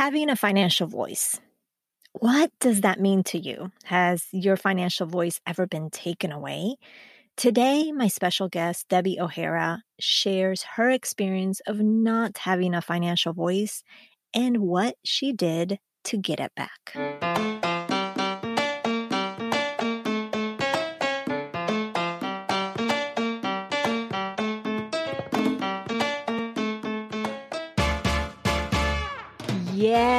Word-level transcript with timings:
Having 0.00 0.30
a 0.30 0.34
financial 0.36 0.86
voice. 0.86 1.38
What 2.14 2.50
does 2.58 2.80
that 2.80 3.00
mean 3.00 3.22
to 3.24 3.38
you? 3.38 3.70
Has 3.84 4.24
your 4.32 4.56
financial 4.56 5.06
voice 5.06 5.42
ever 5.46 5.66
been 5.66 5.90
taken 5.90 6.32
away? 6.32 6.76
Today, 7.36 7.92
my 7.92 8.08
special 8.08 8.48
guest, 8.48 8.88
Debbie 8.88 9.20
O'Hara, 9.20 9.82
shares 10.00 10.62
her 10.76 10.88
experience 10.88 11.60
of 11.66 11.80
not 11.80 12.38
having 12.38 12.74
a 12.74 12.80
financial 12.80 13.34
voice 13.34 13.82
and 14.32 14.62
what 14.62 14.94
she 15.04 15.34
did 15.34 15.78
to 16.04 16.16
get 16.16 16.40
it 16.40 16.52
back. 16.56 17.59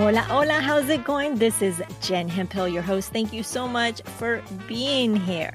Hola, 0.00 0.22
hola, 0.22 0.54
how's 0.54 0.88
it 0.88 1.04
going? 1.04 1.34
This 1.34 1.60
is 1.60 1.82
Jen 2.00 2.26
Hemphill, 2.26 2.66
your 2.66 2.80
host. 2.80 3.12
Thank 3.12 3.34
you 3.34 3.42
so 3.42 3.68
much 3.68 4.00
for 4.16 4.42
being 4.66 5.14
here. 5.14 5.52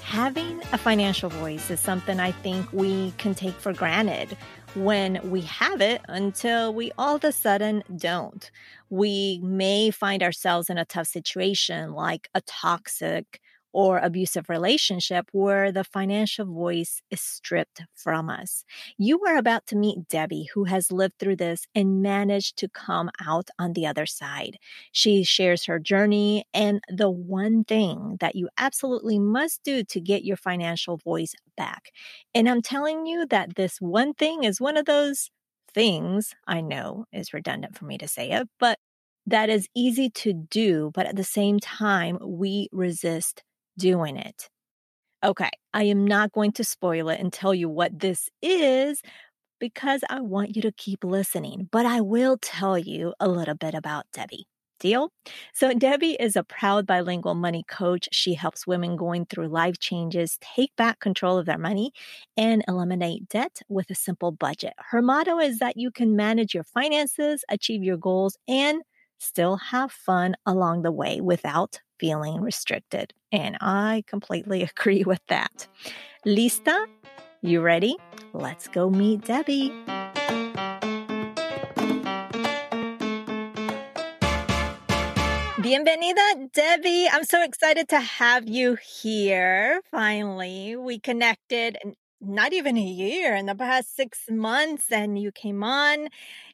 Having 0.00 0.62
a 0.72 0.78
financial 0.78 1.28
voice 1.28 1.68
is 1.72 1.80
something 1.80 2.20
I 2.20 2.30
think 2.30 2.72
we 2.72 3.10
can 3.18 3.34
take 3.34 3.54
for 3.54 3.72
granted 3.72 4.36
when 4.76 5.18
we 5.28 5.40
have 5.40 5.80
it 5.80 6.02
until 6.06 6.72
we 6.72 6.92
all 6.98 7.16
of 7.16 7.24
a 7.24 7.32
sudden 7.32 7.82
don't. 7.96 8.48
We 8.90 9.40
may 9.42 9.90
find 9.90 10.22
ourselves 10.22 10.70
in 10.70 10.78
a 10.78 10.84
tough 10.84 11.08
situation 11.08 11.94
like 11.94 12.28
a 12.32 12.42
toxic 12.42 13.40
or 13.74 13.98
abusive 13.98 14.48
relationship 14.48 15.28
where 15.32 15.72
the 15.72 15.84
financial 15.84 16.46
voice 16.46 17.02
is 17.10 17.20
stripped 17.20 17.82
from 17.94 18.30
us. 18.30 18.64
You 18.96 19.20
are 19.26 19.36
about 19.36 19.66
to 19.66 19.76
meet 19.76 20.08
Debbie, 20.08 20.48
who 20.54 20.64
has 20.64 20.92
lived 20.92 21.14
through 21.18 21.36
this 21.36 21.66
and 21.74 22.00
managed 22.00 22.56
to 22.58 22.68
come 22.68 23.10
out 23.26 23.50
on 23.58 23.72
the 23.72 23.86
other 23.86 24.06
side. 24.06 24.58
She 24.92 25.24
shares 25.24 25.64
her 25.64 25.80
journey 25.80 26.44
and 26.54 26.80
the 26.88 27.10
one 27.10 27.64
thing 27.64 28.16
that 28.20 28.36
you 28.36 28.48
absolutely 28.56 29.18
must 29.18 29.62
do 29.64 29.82
to 29.84 30.00
get 30.00 30.24
your 30.24 30.36
financial 30.36 30.96
voice 30.96 31.34
back. 31.56 31.90
And 32.34 32.48
I'm 32.48 32.62
telling 32.62 33.06
you 33.06 33.26
that 33.26 33.56
this 33.56 33.80
one 33.80 34.14
thing 34.14 34.44
is 34.44 34.60
one 34.60 34.76
of 34.76 34.86
those 34.86 35.30
things 35.74 36.34
I 36.46 36.60
know 36.60 37.06
is 37.12 37.34
redundant 37.34 37.76
for 37.76 37.84
me 37.84 37.98
to 37.98 38.06
say 38.06 38.30
it, 38.30 38.48
but 38.60 38.78
that 39.26 39.48
is 39.48 39.68
easy 39.74 40.10
to 40.10 40.32
do, 40.32 40.90
but 40.94 41.06
at 41.06 41.16
the 41.16 41.24
same 41.24 41.58
time, 41.58 42.18
we 42.22 42.68
resist 42.72 43.42
doing 43.78 44.16
it. 44.16 44.48
Okay, 45.24 45.50
I 45.72 45.84
am 45.84 46.06
not 46.06 46.32
going 46.32 46.52
to 46.52 46.64
spoil 46.64 47.08
it 47.08 47.20
and 47.20 47.32
tell 47.32 47.54
you 47.54 47.68
what 47.68 47.98
this 48.00 48.28
is 48.42 49.00
because 49.60 50.02
I 50.10 50.20
want 50.20 50.56
you 50.56 50.62
to 50.62 50.72
keep 50.72 51.04
listening, 51.04 51.68
but 51.72 51.86
I 51.86 52.00
will 52.00 52.38
tell 52.40 52.78
you 52.78 53.14
a 53.20 53.28
little 53.28 53.54
bit 53.54 53.74
about 53.74 54.06
Debbie. 54.12 54.46
Deal? 54.80 55.10
So, 55.54 55.72
Debbie 55.72 56.16
is 56.20 56.36
a 56.36 56.44
proud 56.44 56.86
bilingual 56.86 57.34
money 57.34 57.64
coach. 57.68 58.08
She 58.12 58.34
helps 58.34 58.66
women 58.66 58.96
going 58.96 59.24
through 59.26 59.48
life 59.48 59.78
changes 59.78 60.36
take 60.42 60.76
back 60.76 61.00
control 61.00 61.38
of 61.38 61.46
their 61.46 61.58
money 61.58 61.92
and 62.36 62.62
eliminate 62.68 63.28
debt 63.28 63.60
with 63.68 63.88
a 63.90 63.94
simple 63.94 64.32
budget. 64.32 64.74
Her 64.78 65.00
motto 65.00 65.38
is 65.38 65.58
that 65.60 65.76
you 65.78 65.90
can 65.90 66.16
manage 66.16 66.54
your 66.54 66.64
finances, 66.64 67.44
achieve 67.48 67.82
your 67.82 67.96
goals, 67.96 68.36
and 68.48 68.82
still 69.18 69.56
have 69.56 69.92
fun 69.92 70.34
along 70.44 70.82
the 70.82 70.92
way 70.92 71.20
without 71.20 71.80
feeling 71.98 72.40
restricted. 72.40 73.12
And 73.32 73.56
I 73.60 74.04
completely 74.06 74.62
agree 74.76 75.04
with 75.04 75.20
that. 75.28 75.66
Lista? 76.26 76.86
You 77.42 77.60
ready? 77.60 77.96
Let's 78.32 78.68
go 78.68 78.90
meet 78.90 79.24
Debbie. 79.24 79.72
Bienvenida, 85.64 86.52
Debbie. 86.52 87.08
I'm 87.10 87.24
so 87.24 87.42
excited 87.42 87.88
to 87.88 87.98
have 87.98 88.46
you 88.46 88.76
here. 88.76 89.80
Finally, 89.90 90.76
we 90.76 90.98
connected 90.98 91.78
not 92.20 92.52
even 92.52 92.76
a 92.76 92.82
year 92.82 93.34
in 93.34 93.46
the 93.46 93.54
past 93.54 93.96
six 93.96 94.20
months 94.30 94.90
and 94.90 95.18
you 95.18 95.30
came 95.32 95.62
on 95.62 96.08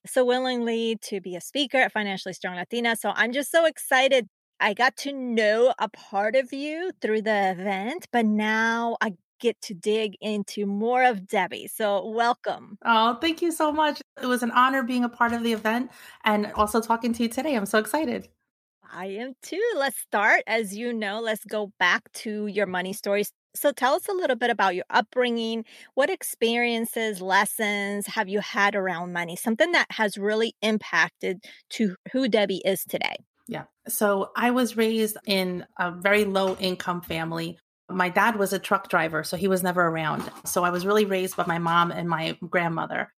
so 0.07 0.25
willingly 0.25 0.97
to 1.03 1.21
be 1.21 1.37
a 1.37 1.41
speaker 1.41 1.79
at 1.79 1.93
financially 1.93 2.33
strong 2.33 2.57
latina 2.57 2.97
so 2.97 3.13
i'm 3.15 3.33
just 3.33 3.51
so 3.51 3.67
excited 3.67 4.29
i 4.61 4.75
got 4.75 4.97
to 4.97 5.13
know 5.13 5.75
a 5.79 5.89
part 5.89 6.37
of 6.37 6.53
you 6.53 6.93
through 7.01 7.23
the 7.23 7.51
event 7.51 8.07
but 8.13 8.25
now 8.25 8.97
i 9.01 9.13
get 9.41 9.61
to 9.63 9.73
dig 9.73 10.17
into 10.21 10.67
more 10.67 11.03
of 11.03 11.27
debbie 11.27 11.67
so 11.67 12.07
welcome 12.07 12.79
oh 12.85 13.15
thank 13.21 13.41
you 13.41 13.51
so 13.51 13.73
much 13.73 14.01
it 14.23 14.27
was 14.27 14.43
an 14.43 14.51
honor 14.51 14.83
being 14.83 15.05
a 15.05 15.09
part 15.09 15.33
of 15.33 15.43
the 15.43 15.53
event 15.53 15.91
and 16.25 16.53
also 16.55 16.81
talking 16.81 17.13
to 17.13 17.23
you 17.23 17.29
today 17.29 17.55
i'm 17.55 17.67
so 17.67 17.79
excited 17.79 18.29
I 18.93 19.07
am 19.07 19.35
too. 19.43 19.63
Let's 19.77 19.99
start. 19.99 20.43
As 20.49 20.77
you 20.77 20.93
know, 20.93 21.21
let's 21.21 21.45
go 21.45 21.73
back 21.79 22.11
to 22.13 22.49
your 22.49 22.67
money 22.67 22.93
stories. 22.93 23.33
So 23.55 23.73
tell 23.73 23.95
us 23.95 24.09
a 24.09 24.13
little 24.13 24.37
bit 24.37 24.51
about 24.51 24.75
your 24.75 24.85
upbringing. 24.91 25.65
What 25.95 26.11
experiences, 26.11 27.21
lessons 27.21 28.07
have 28.09 28.29
you 28.29 28.41
had 28.41 28.75
around 28.75 29.13
money? 29.13 29.37
Something 29.37 29.73
that 29.73 29.87
has 29.91 30.19
really 30.19 30.55
impacted 30.63 31.45
to 31.71 31.95
who 32.13 32.29
Debbie 32.29 32.63
is 32.65 32.85
today. 32.85 33.17
Yeah. 33.51 33.65
So 33.89 34.31
I 34.37 34.53
was 34.53 34.77
raised 34.77 35.17
in 35.27 35.67
a 35.77 35.91
very 35.91 36.25
low 36.25 36.55
income 36.61 37.03
family. 37.03 37.59
My 37.89 38.09
dad 38.09 38.37
was 38.37 38.53
a 38.53 38.61
truck 38.61 38.89
driver, 38.89 39.25
so 39.25 39.37
he 39.37 39.49
was 39.49 39.65
never 39.65 39.85
around. 39.85 40.23
So 40.45 40.63
I 40.63 40.71
was 40.71 40.87
really 40.87 41.05
raised 41.05 41.37
by 41.37 41.45
my 41.47 41.59
mom 41.59 41.91
and 41.91 42.09
my 42.09 42.39
grandmother. 42.49 43.13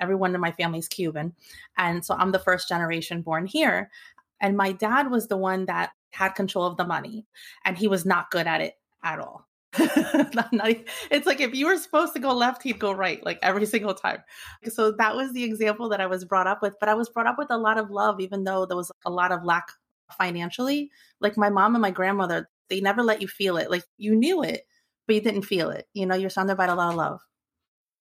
Everyone 0.00 0.34
in 0.34 0.40
my 0.40 0.50
family 0.50 0.80
is 0.80 0.88
Cuban. 0.88 1.34
And 1.78 2.04
so 2.04 2.16
I'm 2.16 2.32
the 2.32 2.40
first 2.40 2.68
generation 2.68 3.22
born 3.22 3.46
here. 3.46 3.88
And 4.40 4.56
my 4.56 4.72
dad 4.72 5.08
was 5.08 5.28
the 5.28 5.36
one 5.36 5.66
that 5.66 5.92
had 6.10 6.30
control 6.30 6.66
of 6.66 6.76
the 6.76 6.84
money, 6.84 7.24
and 7.64 7.78
he 7.78 7.86
was 7.86 8.04
not 8.04 8.32
good 8.32 8.48
at 8.48 8.60
it 8.60 8.74
at 9.04 9.20
all. 9.20 9.46
not, 10.34 10.52
not, 10.52 10.74
it's 11.10 11.26
like 11.26 11.40
if 11.40 11.54
you 11.54 11.66
were 11.66 11.76
supposed 11.76 12.12
to 12.14 12.18
go 12.18 12.32
left, 12.34 12.62
he'd 12.62 12.78
go 12.78 12.92
right, 12.92 13.24
like 13.24 13.38
every 13.42 13.66
single 13.66 13.94
time. 13.94 14.22
So 14.68 14.92
that 14.92 15.16
was 15.16 15.32
the 15.32 15.44
example 15.44 15.88
that 15.90 16.00
I 16.00 16.06
was 16.06 16.24
brought 16.24 16.46
up 16.46 16.62
with. 16.62 16.74
But 16.80 16.88
I 16.88 16.94
was 16.94 17.08
brought 17.08 17.26
up 17.26 17.38
with 17.38 17.50
a 17.50 17.58
lot 17.58 17.78
of 17.78 17.90
love, 17.90 18.20
even 18.20 18.44
though 18.44 18.66
there 18.66 18.76
was 18.76 18.90
a 19.04 19.10
lot 19.10 19.32
of 19.32 19.44
lack 19.44 19.68
financially. 20.16 20.90
Like 21.20 21.36
my 21.36 21.50
mom 21.50 21.74
and 21.74 21.82
my 21.82 21.90
grandmother, 21.90 22.48
they 22.68 22.80
never 22.80 23.02
let 23.02 23.22
you 23.22 23.28
feel 23.28 23.56
it. 23.56 23.70
Like 23.70 23.84
you 23.96 24.14
knew 24.14 24.42
it, 24.42 24.62
but 25.06 25.14
you 25.14 25.20
didn't 25.20 25.42
feel 25.42 25.70
it. 25.70 25.86
You 25.94 26.06
know, 26.06 26.14
you're 26.14 26.30
surrounded 26.30 26.56
by 26.56 26.66
a 26.66 26.74
lot 26.74 26.90
of 26.90 26.96
love. 26.96 27.20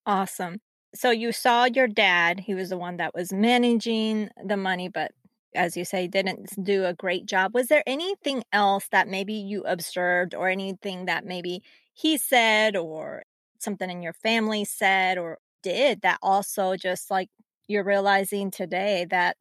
Awesome. 0.06 0.60
So 0.94 1.12
you 1.12 1.32
saw 1.32 1.66
your 1.66 1.88
dad, 1.88 2.40
he 2.40 2.56
was 2.56 2.70
the 2.70 2.78
one 2.78 2.98
that 2.98 3.14
was 3.14 3.34
managing 3.34 4.30
the 4.44 4.56
money, 4.56 4.88
but 4.88 5.12
as 5.56 5.76
you 5.78 5.86
say, 5.86 6.08
didn't 6.08 6.64
do 6.64 6.86
a 6.86 6.94
great 6.94 7.26
job. 7.26 7.54
Was 7.54 7.68
there 7.68 7.84
anything 7.88 8.44
else 8.52 8.88
that 8.92 9.08
maybe 9.08 9.34
you 9.34 9.64
observed 9.64 10.34
or 10.36 10.50
anything 10.50 11.06
that 11.06 11.26
maybe 11.26 11.64
he 11.94 12.18
said 12.18 12.76
or 12.76 13.24
something 13.60 13.90
in 13.90 14.02
your 14.02 14.14
family 14.14 14.66
said 14.66 15.18
or 15.18 15.40
did 15.64 16.02
that 16.02 16.20
also 16.22 16.76
just 16.76 17.10
like 17.10 17.30
you're 17.68 17.84
realizing 17.84 18.52
today 18.52 19.08
that, 19.10 19.38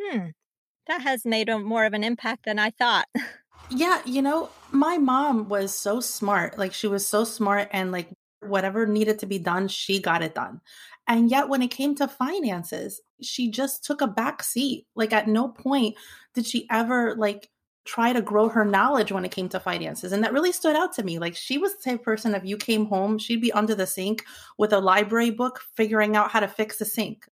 hmm, 0.00 0.26
that 0.86 1.02
has 1.02 1.24
made 1.24 1.48
a, 1.48 1.58
more 1.58 1.84
of 1.84 1.94
an 1.94 2.04
impact 2.04 2.44
than 2.44 2.58
I 2.58 2.70
thought? 2.70 3.06
Yeah, 3.70 4.00
you 4.04 4.22
know, 4.22 4.50
my 4.70 4.98
mom 4.98 5.48
was 5.48 5.74
so 5.74 6.00
smart. 6.00 6.58
Like 6.58 6.72
she 6.72 6.86
was 6.86 7.06
so 7.06 7.24
smart 7.24 7.68
and 7.72 7.90
like 7.90 8.10
whatever 8.40 8.86
needed 8.86 9.20
to 9.20 9.26
be 9.26 9.38
done, 9.38 9.68
she 9.68 10.00
got 10.00 10.22
it 10.22 10.34
done. 10.34 10.60
And 11.08 11.30
yet, 11.30 11.48
when 11.48 11.62
it 11.62 11.70
came 11.70 11.94
to 11.96 12.08
finances, 12.08 13.00
she 13.22 13.50
just 13.50 13.84
took 13.84 14.00
a 14.00 14.06
back 14.06 14.42
seat. 14.42 14.86
Like, 14.94 15.12
at 15.12 15.28
no 15.28 15.48
point 15.48 15.96
did 16.34 16.46
she 16.46 16.66
ever 16.70 17.14
like 17.16 17.50
try 17.84 18.12
to 18.12 18.20
grow 18.20 18.48
her 18.48 18.64
knowledge 18.64 19.12
when 19.12 19.24
it 19.24 19.30
came 19.30 19.48
to 19.48 19.60
finances. 19.60 20.10
And 20.12 20.24
that 20.24 20.32
really 20.32 20.52
stood 20.52 20.74
out 20.74 20.92
to 20.94 21.04
me. 21.04 21.18
Like, 21.18 21.36
she 21.36 21.56
was 21.56 21.76
the 21.76 21.90
type 21.90 22.02
person, 22.02 22.34
if 22.34 22.44
you 22.44 22.56
came 22.56 22.86
home, 22.86 23.18
she'd 23.18 23.40
be 23.40 23.52
under 23.52 23.74
the 23.74 23.86
sink 23.86 24.24
with 24.58 24.72
a 24.72 24.80
library 24.80 25.30
book 25.30 25.60
figuring 25.76 26.16
out 26.16 26.30
how 26.30 26.40
to 26.40 26.48
fix 26.48 26.78
the 26.78 26.84
sink. 26.84 27.26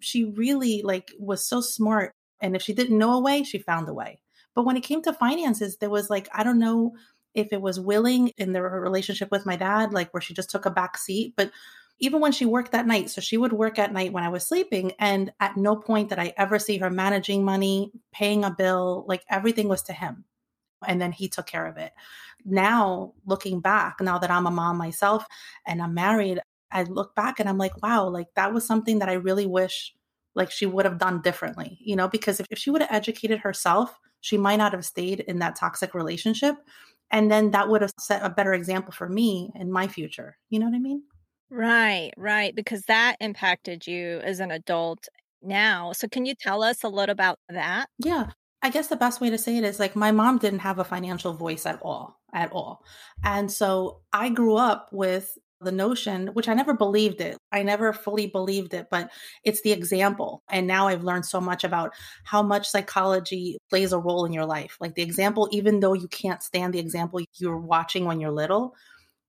She 0.00 0.24
really 0.24 0.82
like 0.82 1.12
was 1.18 1.44
so 1.44 1.60
smart. 1.60 2.12
And 2.40 2.56
if 2.56 2.62
she 2.62 2.72
didn't 2.72 2.98
know 2.98 3.12
a 3.12 3.20
way, 3.20 3.44
she 3.44 3.58
found 3.58 3.88
a 3.88 3.94
way. 3.94 4.20
But 4.54 4.64
when 4.64 4.76
it 4.76 4.82
came 4.82 5.02
to 5.02 5.12
finances, 5.12 5.76
there 5.76 5.90
was 5.90 6.10
like, 6.10 6.28
I 6.34 6.42
don't 6.42 6.58
know 6.58 6.94
if 7.34 7.52
it 7.52 7.62
was 7.62 7.78
willing 7.78 8.28
in 8.36 8.52
the 8.52 8.62
relationship 8.62 9.30
with 9.30 9.46
my 9.46 9.54
dad, 9.54 9.92
like 9.92 10.12
where 10.12 10.20
she 10.20 10.34
just 10.34 10.50
took 10.50 10.66
a 10.66 10.70
back 10.70 10.98
seat. 10.98 11.34
But 11.36 11.52
even 12.00 12.20
when 12.20 12.32
she 12.32 12.46
worked 12.46 12.72
that 12.72 12.86
night, 12.86 13.10
so 13.10 13.20
she 13.20 13.36
would 13.36 13.52
work 13.52 13.78
at 13.78 13.92
night 13.92 14.12
when 14.12 14.24
I 14.24 14.28
was 14.30 14.46
sleeping. 14.46 14.92
And 14.98 15.32
at 15.38 15.56
no 15.56 15.76
point 15.76 16.08
did 16.08 16.18
I 16.18 16.32
ever 16.36 16.58
see 16.58 16.78
her 16.78 16.90
managing 16.90 17.44
money, 17.44 17.92
paying 18.12 18.42
a 18.42 18.50
bill, 18.50 19.04
like 19.06 19.22
everything 19.28 19.68
was 19.68 19.82
to 19.84 19.92
him. 19.92 20.24
And 20.86 21.00
then 21.00 21.12
he 21.12 21.28
took 21.28 21.46
care 21.46 21.66
of 21.66 21.76
it. 21.76 21.92
Now, 22.44 23.12
looking 23.26 23.60
back, 23.60 24.00
now 24.00 24.18
that 24.18 24.30
I'm 24.30 24.46
a 24.46 24.50
mom 24.50 24.78
myself 24.78 25.26
and 25.66 25.82
I'm 25.82 25.92
married, 25.92 26.40
I 26.72 26.84
look 26.84 27.14
back 27.14 27.38
and 27.38 27.48
I'm 27.48 27.58
like, 27.58 27.82
wow, 27.82 28.08
like 28.08 28.28
that 28.34 28.54
was 28.54 28.66
something 28.66 28.98
that 29.00 29.10
I 29.10 29.14
really 29.14 29.46
wish 29.46 29.94
like 30.34 30.50
she 30.50 30.64
would 30.64 30.84
have 30.84 30.98
done 30.98 31.20
differently, 31.20 31.78
you 31.80 31.96
know, 31.96 32.08
because 32.08 32.40
if, 32.40 32.46
if 32.50 32.58
she 32.58 32.70
would 32.70 32.80
have 32.80 32.92
educated 32.92 33.40
herself, 33.40 33.98
she 34.20 34.38
might 34.38 34.56
not 34.56 34.72
have 34.72 34.86
stayed 34.86 35.20
in 35.20 35.40
that 35.40 35.56
toxic 35.56 35.92
relationship. 35.92 36.56
And 37.10 37.30
then 37.30 37.50
that 37.50 37.68
would 37.68 37.82
have 37.82 37.92
set 37.98 38.22
a 38.22 38.30
better 38.30 38.54
example 38.54 38.92
for 38.92 39.08
me 39.08 39.50
in 39.56 39.72
my 39.72 39.88
future. 39.88 40.38
You 40.48 40.60
know 40.60 40.66
what 40.66 40.76
I 40.76 40.78
mean? 40.78 41.02
Right, 41.50 42.12
right. 42.16 42.54
Because 42.54 42.82
that 42.84 43.16
impacted 43.20 43.86
you 43.86 44.20
as 44.20 44.40
an 44.40 44.50
adult 44.50 45.08
now. 45.42 45.92
So, 45.92 46.08
can 46.08 46.24
you 46.26 46.34
tell 46.34 46.62
us 46.62 46.84
a 46.84 46.88
little 46.88 47.12
about 47.12 47.38
that? 47.48 47.88
Yeah. 47.98 48.30
I 48.62 48.70
guess 48.70 48.88
the 48.88 48.96
best 48.96 49.20
way 49.20 49.30
to 49.30 49.38
say 49.38 49.56
it 49.56 49.64
is 49.64 49.80
like 49.80 49.96
my 49.96 50.12
mom 50.12 50.38
didn't 50.38 50.58
have 50.60 50.78
a 50.78 50.84
financial 50.84 51.32
voice 51.32 51.64
at 51.64 51.80
all, 51.82 52.20
at 52.34 52.52
all. 52.52 52.84
And 53.24 53.50
so 53.50 54.02
I 54.12 54.28
grew 54.28 54.56
up 54.56 54.90
with 54.92 55.38
the 55.62 55.72
notion, 55.72 56.28
which 56.28 56.48
I 56.48 56.54
never 56.54 56.74
believed 56.74 57.22
it. 57.22 57.38
I 57.52 57.62
never 57.62 57.92
fully 57.94 58.26
believed 58.26 58.74
it, 58.74 58.88
but 58.90 59.10
it's 59.44 59.62
the 59.62 59.72
example. 59.72 60.42
And 60.50 60.66
now 60.66 60.88
I've 60.88 61.04
learned 61.04 61.24
so 61.24 61.40
much 61.40 61.64
about 61.64 61.94
how 62.24 62.42
much 62.42 62.68
psychology 62.68 63.56
plays 63.70 63.92
a 63.92 63.98
role 63.98 64.26
in 64.26 64.32
your 64.32 64.46
life. 64.46 64.76
Like 64.78 64.94
the 64.94 65.02
example, 65.02 65.48
even 65.52 65.80
though 65.80 65.94
you 65.94 66.08
can't 66.08 66.42
stand 66.42 66.74
the 66.74 66.80
example 66.80 67.20
you're 67.38 67.58
watching 67.58 68.04
when 68.04 68.20
you're 68.20 68.30
little, 68.30 68.74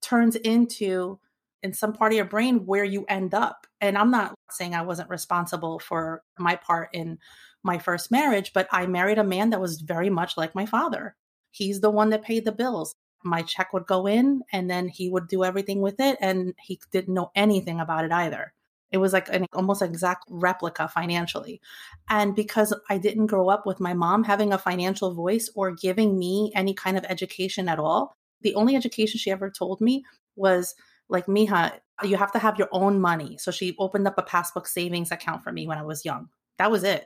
turns 0.02 0.36
into 0.36 1.20
in 1.64 1.74
some 1.74 1.94
part 1.94 2.12
of 2.12 2.16
your 2.16 2.26
brain 2.26 2.66
where 2.66 2.84
you 2.84 3.06
end 3.08 3.34
up. 3.34 3.68
And 3.80 3.98
I'm 3.98 4.12
not 4.12 4.34
saying 4.50 4.76
I 4.76 4.82
wasn't 4.82 5.10
responsible 5.10 5.80
for 5.80 6.24
my 6.38 6.56
part 6.56 6.90
in 6.94 7.20
my 7.64 7.78
first 7.78 8.12
marriage, 8.12 8.52
but 8.54 8.68
I 8.72 8.88
married 8.88 9.20
a 9.20 9.24
man 9.24 9.52
that 9.52 9.62
was 9.62 9.82
very 9.82 10.10
much 10.10 10.38
like 10.38 10.56
my 10.56 10.66
father. 10.66 11.16
He's 11.52 11.82
the 11.82 11.92
one 11.92 12.10
that 12.10 12.24
paid 12.24 12.46
the 12.46 12.52
bills 12.52 12.94
my 13.24 13.42
check 13.42 13.74
would 13.74 13.86
go 13.86 14.08
in 14.08 14.42
and 14.52 14.70
then 14.70 14.88
he 14.88 15.10
would 15.10 15.28
do 15.28 15.44
everything 15.44 15.82
with 15.82 16.00
it 16.00 16.18
and 16.22 16.54
he 16.62 16.80
didn't 16.92 17.14
know 17.14 17.32
anything 17.36 17.80
about 17.80 18.06
it 18.06 18.12
either 18.12 18.54
it 18.92 18.98
was 18.98 19.14
like 19.14 19.30
an 19.30 19.46
almost 19.54 19.82
exact 19.82 20.26
replica 20.30 20.88
financially 20.88 21.62
and 22.10 22.36
because 22.36 22.74
i 22.90 22.98
didn't 22.98 23.28
grow 23.28 23.50
up 23.50 23.66
with 23.66 23.80
my 23.80 23.94
mom 23.94 24.24
having 24.24 24.52
a 24.52 24.58
financial 24.58 25.14
voice 25.14 25.50
or 25.56 25.72
giving 25.72 26.18
me 26.18 26.52
any 26.56 26.74
kind 26.74 26.98
of 26.98 27.06
education 27.06 27.70
at 27.70 27.80
all 27.80 28.16
the 28.42 28.56
only 28.56 28.76
education 28.76 29.20
she 29.20 29.32
ever 29.32 29.50
told 29.50 29.80
me 29.82 30.04
was 30.36 30.74
like 31.12 31.28
mija 31.28 31.80
you 32.04 32.18
have 32.18 32.32
to 32.32 32.40
have 32.40 32.58
your 32.58 32.70
own 32.72 33.00
money 33.00 33.38
so 33.38 33.52
she 33.52 33.76
opened 33.78 34.08
up 34.08 34.18
a 34.18 34.24
passbook 34.24 34.68
savings 34.68 35.12
account 35.12 35.44
for 35.44 35.52
me 35.52 35.68
when 35.68 35.78
i 35.78 35.84
was 35.84 36.04
young 36.04 36.28
that 36.58 36.72
was 36.72 36.84
it 36.84 37.06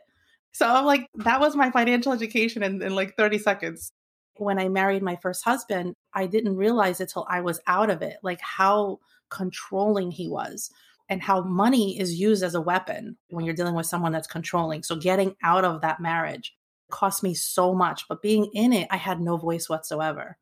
so 0.54 0.68
i'm 0.68 0.86
like 0.86 1.10
that 1.16 1.40
was 1.40 1.56
my 1.56 1.70
financial 1.70 2.14
education 2.14 2.64
in, 2.64 2.82
in 2.82 2.96
like 2.96 3.18
30 3.18 3.38
seconds 3.40 3.92
when 4.38 4.60
I 4.60 4.70
married 4.70 5.02
my 5.02 5.16
first 5.16 5.44
husband, 5.44 5.96
I 6.14 6.28
didn't 6.28 6.58
realize 6.58 7.00
it 7.00 7.10
till 7.10 7.26
I 7.30 7.42
was 7.42 7.60
out 7.68 7.90
of 7.90 8.02
it, 8.02 8.18
like 8.24 8.42
how 8.42 9.00
controlling 9.30 10.12
he 10.12 10.28
was 10.28 10.70
and 11.10 11.22
how 11.22 11.42
money 11.42 12.00
is 12.00 12.20
used 12.20 12.44
as 12.44 12.56
a 12.56 12.62
weapon 12.62 13.18
when 13.30 13.46
you're 13.46 13.54
dealing 13.54 13.76
with 13.76 13.86
someone 13.86 14.12
that's 14.12 14.28
controlling. 14.28 14.84
So 14.84 14.96
getting 14.96 15.36
out 15.44 15.64
of 15.64 15.82
that 15.82 16.00
marriage 16.00 16.56
cost 16.90 17.24
me 17.24 17.34
so 17.34 17.74
much, 17.74 18.06
but 18.10 18.22
being 18.22 18.50
in 18.54 18.74
it, 18.74 18.88
I 18.92 18.98
had 18.98 19.22
no 19.22 19.38
voice 19.38 19.70
whatsoever. 19.70 20.38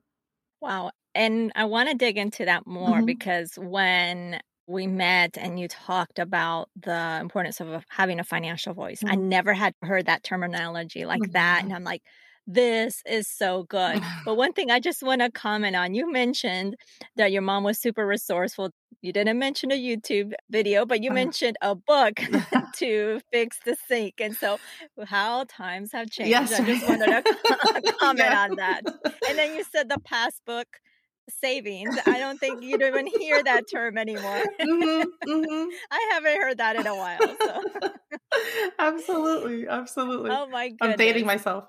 Wow. 0.62 0.92
And 1.16 1.52
I 1.56 1.66
want 1.66 1.90
to 1.90 1.96
dig 1.96 2.18
into 2.18 2.46
that 2.46 2.66
more 2.66 2.98
mm-hmm. 2.98 3.06
because 3.06 3.54
when 3.58 4.40
we 4.66 4.88
met 4.88 5.38
and 5.38 5.60
you 5.60 5.68
talked 5.68 6.20
about 6.20 6.70
the 6.80 7.20
importance 7.20 7.60
of 7.60 7.84
having 7.90 8.20
a 8.20 8.24
financial 8.24 8.74
voice, 8.74 9.00
mm-hmm. 9.00 9.14
I 9.14 9.16
never 9.16 9.54
had 9.54 9.74
heard 9.82 10.06
that 10.08 10.24
terminology 10.24 11.06
like 11.06 11.22
mm-hmm. 11.22 11.32
that. 11.34 11.64
And 11.64 11.74
I'm 11.74 11.84
like, 11.84 12.02
this 12.48 13.02
is 13.06 13.28
so 13.28 13.64
good. 13.64 14.02
But 14.26 14.36
one 14.36 14.54
thing 14.54 14.72
I 14.72 14.80
just 14.80 15.04
want 15.04 15.22
to 15.22 15.32
comment 15.32 15.76
on 15.76 15.94
you 15.94 16.12
mentioned 16.12 16.76
that 17.16 17.32
your 17.32 17.42
mom 17.42 17.64
was 17.64 17.80
super 17.80 18.06
resourceful. 18.06 18.72
You 19.02 19.12
didn't 19.12 19.38
mention 19.38 19.72
a 19.72 19.76
YouTube 19.76 20.34
video, 20.50 20.86
but 20.86 21.04
you 21.04 21.12
uh, 21.12 21.14
mentioned 21.14 21.58
a 21.62 21.76
book 21.76 22.22
to 22.78 23.20
fix 23.32 23.60
the 23.66 23.76
sink. 23.88 24.16
And 24.20 24.36
so, 24.36 24.60
how 25.06 25.44
times 25.50 25.92
have 25.92 26.10
changed. 26.10 26.30
Yes. 26.30 26.58
I 26.58 26.64
just 26.66 26.88
wanted 26.88 27.08
to 27.08 27.94
comment 28.00 28.20
yeah. 28.20 28.44
on 28.44 28.56
that. 28.56 28.82
And 29.28 29.38
then 29.38 29.56
you 29.56 29.64
said 29.66 29.90
the 29.90 30.00
passbook 30.00 30.66
savings. 31.30 31.96
I 32.06 32.20
don't 32.20 32.40
think 32.40 32.64
you 32.64 32.78
even 32.78 33.08
hear 33.08 33.44
that 33.44 33.70
term 33.70 33.98
anymore. 33.98 34.44
Mm-hmm, 34.64 35.30
mm-hmm. 35.30 35.70
I 35.92 36.10
haven't 36.14 36.42
heard 36.42 36.58
that 36.58 36.76
in 36.76 36.88
a 36.88 36.96
while. 36.96 37.20
So. 37.20 37.90
absolutely, 38.80 39.68
absolutely. 39.68 40.32
Oh 40.32 40.48
my 40.48 40.70
god, 40.70 40.92
I'm 40.92 40.98
dating 40.98 41.26
myself 41.26 41.66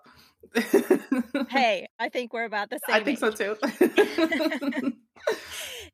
hey, 1.48 1.88
I 1.98 2.08
think 2.08 2.32
we're 2.32 2.44
about 2.44 2.70
the 2.70 2.78
same. 2.86 2.96
I 2.96 3.04
think 3.04 3.22
age. 3.22 3.36
so 3.36 3.56
too. 3.56 4.92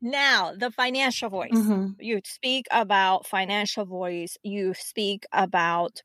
now, 0.01 0.53
the 0.57 0.71
financial 0.71 1.31
voice. 1.31 1.53
Mm-hmm. 1.53 2.01
You 2.01 2.21
speak 2.25 2.67
about 2.71 3.27
financial 3.27 3.85
voice, 3.85 4.37
you 4.43 4.75
speak 4.75 5.25
about 5.33 6.03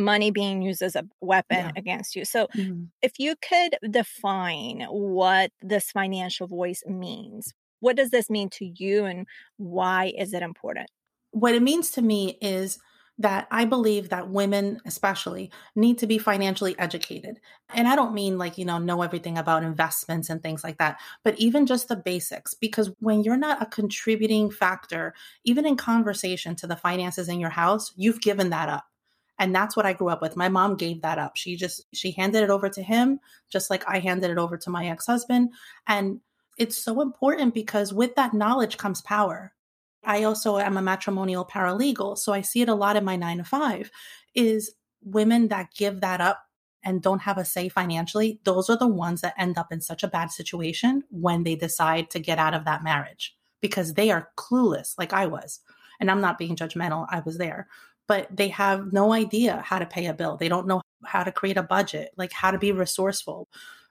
money 0.00 0.30
being 0.30 0.62
used 0.62 0.82
as 0.82 0.96
a 0.96 1.04
weapon 1.20 1.58
yeah. 1.58 1.72
against 1.76 2.16
you. 2.16 2.24
So, 2.24 2.48
mm-hmm. 2.56 2.84
if 3.02 3.18
you 3.18 3.34
could 3.36 3.76
define 3.90 4.86
what 4.88 5.52
this 5.62 5.90
financial 5.90 6.46
voice 6.46 6.82
means, 6.86 7.54
what 7.80 7.96
does 7.96 8.10
this 8.10 8.30
mean 8.30 8.48
to 8.50 8.64
you 8.64 9.04
and 9.04 9.26
why 9.56 10.12
is 10.16 10.32
it 10.34 10.42
important? 10.42 10.90
What 11.32 11.54
it 11.54 11.62
means 11.62 11.90
to 11.92 12.02
me 12.02 12.38
is 12.40 12.78
that 13.20 13.46
I 13.50 13.66
believe 13.66 14.08
that 14.08 14.30
women, 14.30 14.80
especially, 14.86 15.52
need 15.76 15.98
to 15.98 16.06
be 16.06 16.16
financially 16.16 16.76
educated. 16.78 17.38
And 17.74 17.86
I 17.86 17.94
don't 17.94 18.14
mean 18.14 18.38
like, 18.38 18.56
you 18.56 18.64
know, 18.64 18.78
know 18.78 19.02
everything 19.02 19.36
about 19.36 19.62
investments 19.62 20.30
and 20.30 20.42
things 20.42 20.64
like 20.64 20.78
that, 20.78 20.98
but 21.22 21.38
even 21.38 21.66
just 21.66 21.88
the 21.88 21.96
basics. 21.96 22.54
Because 22.54 22.90
when 22.98 23.22
you're 23.22 23.36
not 23.36 23.60
a 23.60 23.66
contributing 23.66 24.50
factor, 24.50 25.12
even 25.44 25.66
in 25.66 25.76
conversation 25.76 26.56
to 26.56 26.66
the 26.66 26.76
finances 26.76 27.28
in 27.28 27.38
your 27.38 27.50
house, 27.50 27.92
you've 27.94 28.22
given 28.22 28.48
that 28.50 28.70
up. 28.70 28.84
And 29.40 29.52
that's 29.52 29.76
what 29.76 29.86
I 29.86 29.94
grew 29.94 30.10
up 30.10 30.22
with. 30.22 30.36
My 30.36 30.48
mom 30.48 30.76
gave 30.76 31.02
that 31.02 31.18
up. 31.18 31.36
She 31.36 31.56
just, 31.56 31.84
she 31.92 32.12
handed 32.12 32.44
it 32.44 32.50
over 32.50 32.68
to 32.68 32.82
him, 32.82 33.18
just 33.50 33.70
like 33.70 33.82
I 33.88 33.98
handed 33.98 34.30
it 34.30 34.38
over 34.38 34.56
to 34.58 34.70
my 34.70 34.86
ex 34.86 35.06
husband. 35.06 35.50
And 35.88 36.20
it's 36.56 36.76
so 36.76 37.00
important 37.00 37.54
because 37.54 37.92
with 37.92 38.14
that 38.14 38.34
knowledge 38.34 38.76
comes 38.76 39.00
power 39.00 39.52
I 40.04 40.24
also 40.24 40.58
am 40.58 40.76
a 40.76 40.82
matrimonial 40.82 41.44
paralegal. 41.44 42.18
So 42.18 42.32
I 42.32 42.40
see 42.40 42.62
it 42.62 42.68
a 42.68 42.74
lot 42.74 42.96
in 42.96 43.04
my 43.04 43.16
nine 43.16 43.38
to 43.38 43.44
five 43.44 43.90
is 44.34 44.72
women 45.02 45.48
that 45.48 45.74
give 45.74 46.00
that 46.00 46.20
up 46.20 46.42
and 46.82 47.02
don't 47.02 47.22
have 47.22 47.36
a 47.36 47.44
say 47.44 47.68
financially. 47.68 48.40
Those 48.44 48.70
are 48.70 48.78
the 48.78 48.88
ones 48.88 49.20
that 49.20 49.34
end 49.38 49.58
up 49.58 49.70
in 49.70 49.80
such 49.80 50.02
a 50.02 50.08
bad 50.08 50.30
situation 50.30 51.04
when 51.10 51.42
they 51.42 51.54
decide 51.54 52.10
to 52.10 52.18
get 52.18 52.38
out 52.38 52.54
of 52.54 52.64
that 52.64 52.82
marriage 52.82 53.36
because 53.60 53.94
they 53.94 54.10
are 54.10 54.30
clueless, 54.36 54.94
like 54.96 55.12
I 55.12 55.26
was. 55.26 55.60
And 56.00 56.10
I'm 56.10 56.22
not 56.22 56.38
being 56.38 56.56
judgmental, 56.56 57.06
I 57.10 57.20
was 57.20 57.36
there, 57.36 57.68
but 58.10 58.26
they 58.36 58.48
have 58.48 58.92
no 58.92 59.12
idea 59.12 59.62
how 59.64 59.78
to 59.78 59.86
pay 59.86 60.06
a 60.06 60.12
bill. 60.12 60.36
They 60.36 60.48
don't 60.48 60.66
know 60.66 60.82
how 61.04 61.22
to 61.22 61.30
create 61.30 61.56
a 61.56 61.62
budget, 61.62 62.10
like 62.16 62.32
how 62.32 62.50
to 62.50 62.58
be 62.58 62.72
resourceful, 62.72 63.48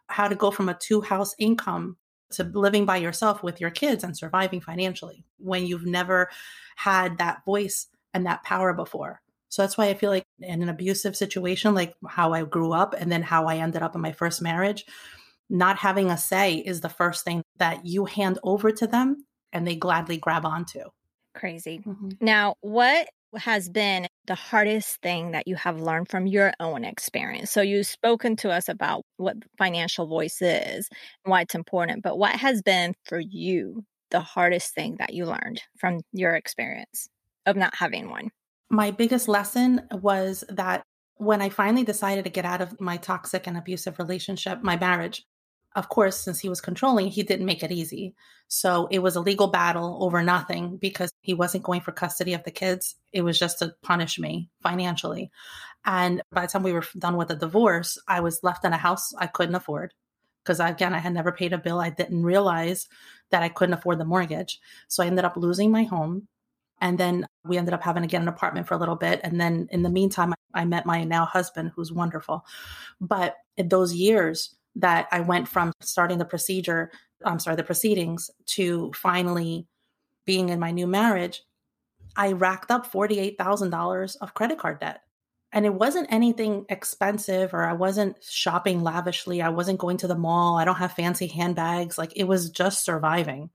how 0.07 0.27
to 0.27 0.35
go 0.35 0.51
from 0.51 0.67
a 0.67 0.73
two 0.73 0.99
house 0.99 1.33
income 1.39 1.95
to 2.31 2.43
living 2.43 2.83
by 2.85 2.97
yourself 2.97 3.43
with 3.43 3.61
your 3.61 3.69
kids 3.69 4.03
and 4.03 4.17
surviving 4.17 4.59
financially 4.59 5.23
when 5.38 5.65
you've 5.65 5.85
never 5.85 6.29
had 6.75 7.17
that 7.19 7.45
voice 7.45 7.88
and 8.13 8.25
that 8.25 8.43
power 8.43 8.73
before. 8.73 9.21
So 9.47 9.61
that's 9.61 9.77
why 9.77 9.85
I 9.85 9.93
feel 9.93 10.09
like 10.09 10.25
in 10.41 10.61
an 10.61 10.67
abusive 10.67 11.15
situation, 11.15 11.73
like 11.73 11.95
how 12.05 12.33
I 12.33 12.43
grew 12.43 12.73
up 12.73 12.93
and 12.99 13.09
then 13.09 13.23
how 13.23 13.45
I 13.45 13.55
ended 13.59 13.83
up 13.83 13.95
in 13.95 14.01
my 14.01 14.11
first 14.11 14.41
marriage, 14.41 14.83
not 15.49 15.77
having 15.77 16.11
a 16.11 16.17
say 16.17 16.55
is 16.55 16.81
the 16.81 16.89
first 16.89 17.23
thing 17.23 17.41
that 17.55 17.85
you 17.85 18.03
hand 18.03 18.38
over 18.43 18.69
to 18.69 18.85
them 18.85 19.25
and 19.53 19.65
they 19.65 19.77
gladly 19.77 20.17
grab 20.17 20.45
onto. 20.45 20.81
Crazy. 21.33 21.81
Mm-hmm. 21.85 22.09
Now, 22.19 22.55
what 22.59 23.07
has 23.36 23.69
been 23.69 24.07
the 24.25 24.36
hardest 24.36 25.01
thing 25.01 25.31
that 25.31 25.48
you 25.48 25.55
have 25.55 25.79
learned 25.79 26.09
from 26.09 26.27
your 26.27 26.53
own 26.59 26.83
experience? 26.83 27.51
So, 27.51 27.62
you've 27.62 27.88
spoken 27.88 28.36
to 28.38 28.51
us 28.51 28.69
about 28.69 29.03
what 29.17 29.38
financial 29.57 30.07
voice 30.07 30.41
is 30.41 30.89
and 31.24 31.31
why 31.31 31.41
it's 31.41 31.55
important, 31.55 32.03
but 32.03 32.17
what 32.17 32.36
has 32.36 32.62
been 32.62 32.93
for 33.05 33.19
you 33.19 33.83
the 34.12 34.19
hardest 34.19 34.74
thing 34.74 34.95
that 35.00 35.13
you 35.13 35.25
learned 35.25 35.62
from 35.77 36.00
your 36.12 36.36
experience 36.36 37.07
of 37.45 37.55
not 37.55 37.75
having 37.75 38.09
one? 38.09 38.29
My 38.69 38.91
biggest 38.91 39.27
lesson 39.27 39.88
was 39.91 40.43
that 40.50 40.83
when 41.15 41.41
I 41.41 41.50
finally 41.50 41.83
decided 41.83 42.24
to 42.24 42.29
get 42.29 42.45
out 42.45 42.62
of 42.62 42.79
my 42.79 42.98
toxic 42.98 43.45
and 43.45 43.57
abusive 43.57 44.00
relationship, 44.00 44.63
my 44.63 44.77
marriage, 44.77 45.25
of 45.79 45.88
course, 45.88 46.19
since 46.19 46.39
he 46.39 46.50
was 46.50 46.59
controlling, 46.62 47.07
he 47.07 47.24
didn't 47.24 47.45
make 47.45 47.63
it 47.63 47.71
easy. 47.71 48.13
So 48.50 48.88
it 48.91 49.00
was 49.00 49.15
a 49.15 49.21
legal 49.21 49.48
battle 49.48 49.98
over 50.03 50.21
nothing 50.21 50.75
because 50.77 51.09
he 51.21 51.33
wasn't 51.33 51.63
going 51.63 51.81
for 51.81 51.93
custody 51.93 52.33
of 52.33 52.43
the 52.43 52.51
kids. 52.51 52.95
It 53.13 53.21
was 53.21 53.39
just 53.39 53.59
to 53.59 53.74
punish 53.81 54.19
me 54.19 54.50
financially. 54.62 55.31
And 55.86 56.21
by 56.31 56.41
the 56.41 56.48
time 56.51 56.63
we 56.63 56.74
were 56.74 56.83
done 56.98 57.15
with 57.15 57.29
the 57.29 57.36
divorce, 57.36 57.98
I 58.09 58.19
was 58.19 58.43
left 58.43 58.65
in 58.65 58.74
a 58.74 58.77
house 58.77 59.13
I 59.17 59.27
couldn't 59.27 59.55
afford. 59.55 59.93
because 60.43 60.59
again, 60.59 60.93
I 60.95 60.98
had 61.00 61.13
never 61.13 61.31
paid 61.31 61.53
a 61.53 61.59
bill. 61.59 61.79
I 61.79 61.91
didn't 61.91 62.24
realize 62.24 62.88
that 63.29 63.43
I 63.43 63.50
couldn't 63.50 63.74
afford 63.74 64.00
the 64.00 64.05
mortgage. 64.05 64.59
So 64.88 65.03
I 65.03 65.07
ended 65.07 65.25
up 65.25 65.38
losing 65.38 65.71
my 65.71 65.83
home. 65.83 66.27
And 66.81 66.98
then 66.98 67.27
we 67.45 67.57
ended 67.57 67.74
up 67.74 67.83
having 67.83 68.03
to 68.03 68.07
get 68.07 68.21
an 68.21 68.29
apartment 68.29 68.67
for 68.67 68.74
a 68.74 68.77
little 68.77 68.95
bit. 68.95 69.19
And 69.24 69.39
then 69.39 69.67
in 69.69 69.83
the 69.83 69.89
meantime, 69.89 70.33
I 70.53 70.65
met 70.65 70.86
my 70.86 71.03
now 71.03 71.25
husband, 71.25 71.71
who's 71.75 71.91
wonderful. 71.91 72.45
But 73.00 73.36
in 73.57 73.69
those 73.69 73.93
years 73.93 74.55
that 74.75 75.07
I 75.11 75.21
went 75.21 75.47
from 75.47 75.73
starting 75.81 76.17
the 76.17 76.25
procedure, 76.25 76.91
I'm 77.25 77.39
sorry, 77.39 77.55
the 77.55 77.63
proceedings 77.63 78.29
to 78.47 78.91
finally 78.93 79.67
being 80.25 80.49
in 80.49 80.59
my 80.59 80.71
new 80.71 80.88
marriage, 80.88 81.43
I 82.15 82.33
racked 82.33 82.71
up 82.71 82.91
$48,000 82.91 84.15
of 84.21 84.33
credit 84.33 84.57
card 84.57 84.79
debt. 84.79 85.01
And 85.51 85.65
it 85.65 85.73
wasn't 85.73 86.11
anything 86.11 86.65
expensive 86.69 87.53
or 87.55 87.65
I 87.65 87.73
wasn't 87.73 88.17
shopping 88.23 88.83
lavishly. 88.83 89.41
I 89.41 89.49
wasn't 89.49 89.79
going 89.79 89.97
to 89.97 90.07
the 90.07 90.15
mall. 90.15 90.57
I 90.57 90.65
don't 90.65 90.75
have 90.75 90.93
fancy 90.93 91.25
handbags. 91.25 91.97
Like 91.97 92.13
it 92.15 92.25
was 92.25 92.51
just 92.51 92.85
surviving 92.85 93.49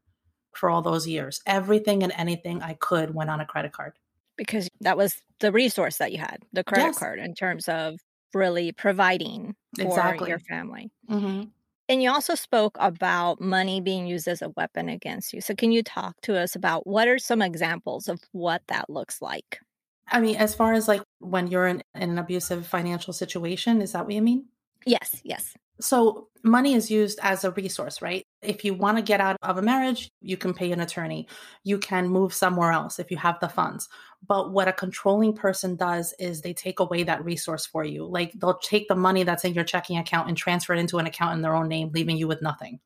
for 0.52 0.68
all 0.68 0.82
those 0.82 1.06
years. 1.06 1.40
Everything 1.46 2.02
and 2.02 2.12
anything 2.16 2.62
I 2.62 2.74
could 2.74 3.14
went 3.14 3.30
on 3.30 3.40
a 3.40 3.46
credit 3.46 3.72
card. 3.72 3.92
Because 4.36 4.68
that 4.80 4.96
was 4.96 5.14
the 5.38 5.52
resource 5.52 5.98
that 5.98 6.10
you 6.10 6.18
had, 6.18 6.38
the 6.52 6.64
credit 6.64 6.86
Yes. 6.86 6.98
card, 6.98 7.20
in 7.20 7.34
terms 7.34 7.68
of 7.68 8.00
really 8.34 8.72
providing 8.72 9.56
for 9.76 9.84
Exactly. 9.84 10.28
your 10.28 10.38
family. 10.40 10.90
hmm 11.08 11.44
And 11.88 12.02
you 12.02 12.10
also 12.10 12.34
spoke 12.34 12.76
about 12.80 13.40
money 13.40 13.80
being 13.80 14.06
used 14.06 14.28
as 14.28 14.42
a 14.42 14.50
weapon 14.50 14.88
against 14.88 15.32
you. 15.32 15.40
So, 15.40 15.54
can 15.54 15.72
you 15.72 15.82
talk 15.82 16.20
to 16.22 16.36
us 16.38 16.56
about 16.56 16.86
what 16.86 17.08
are 17.08 17.18
some 17.18 17.42
examples 17.42 18.08
of 18.08 18.20
what 18.32 18.62
that 18.68 18.90
looks 18.90 19.20
like? 19.22 19.60
I 20.08 20.20
mean, 20.20 20.36
as 20.36 20.54
far 20.54 20.72
as 20.74 20.88
like 20.88 21.02
when 21.18 21.46
you're 21.48 21.66
in, 21.66 21.82
in 21.94 22.10
an 22.10 22.18
abusive 22.18 22.66
financial 22.66 23.12
situation, 23.12 23.80
is 23.82 23.92
that 23.92 24.04
what 24.04 24.14
you 24.14 24.22
mean? 24.22 24.48
Yes, 24.86 25.20
yes. 25.24 25.54
So, 25.80 26.28
money 26.42 26.74
is 26.74 26.90
used 26.90 27.18
as 27.22 27.44
a 27.44 27.50
resource, 27.50 28.00
right? 28.00 28.24
If 28.44 28.64
you 28.64 28.74
want 28.74 28.98
to 28.98 29.02
get 29.02 29.20
out 29.20 29.36
of 29.42 29.58
a 29.58 29.62
marriage, 29.62 30.10
you 30.20 30.36
can 30.36 30.54
pay 30.54 30.70
an 30.72 30.80
attorney. 30.80 31.26
You 31.62 31.78
can 31.78 32.08
move 32.08 32.34
somewhere 32.34 32.72
else 32.72 32.98
if 32.98 33.10
you 33.10 33.16
have 33.16 33.40
the 33.40 33.48
funds. 33.48 33.88
But 34.26 34.52
what 34.52 34.68
a 34.68 34.72
controlling 34.72 35.34
person 35.34 35.76
does 35.76 36.14
is 36.18 36.40
they 36.40 36.54
take 36.54 36.80
away 36.80 37.02
that 37.04 37.24
resource 37.24 37.66
for 37.66 37.84
you. 37.84 38.06
Like 38.06 38.32
they'll 38.32 38.58
take 38.58 38.88
the 38.88 38.94
money 38.94 39.22
that's 39.22 39.44
in 39.44 39.54
your 39.54 39.64
checking 39.64 39.98
account 39.98 40.28
and 40.28 40.36
transfer 40.36 40.74
it 40.74 40.78
into 40.78 40.98
an 40.98 41.06
account 41.06 41.34
in 41.34 41.42
their 41.42 41.54
own 41.54 41.68
name, 41.68 41.90
leaving 41.92 42.16
you 42.16 42.28
with 42.28 42.42
nothing. 42.42 42.80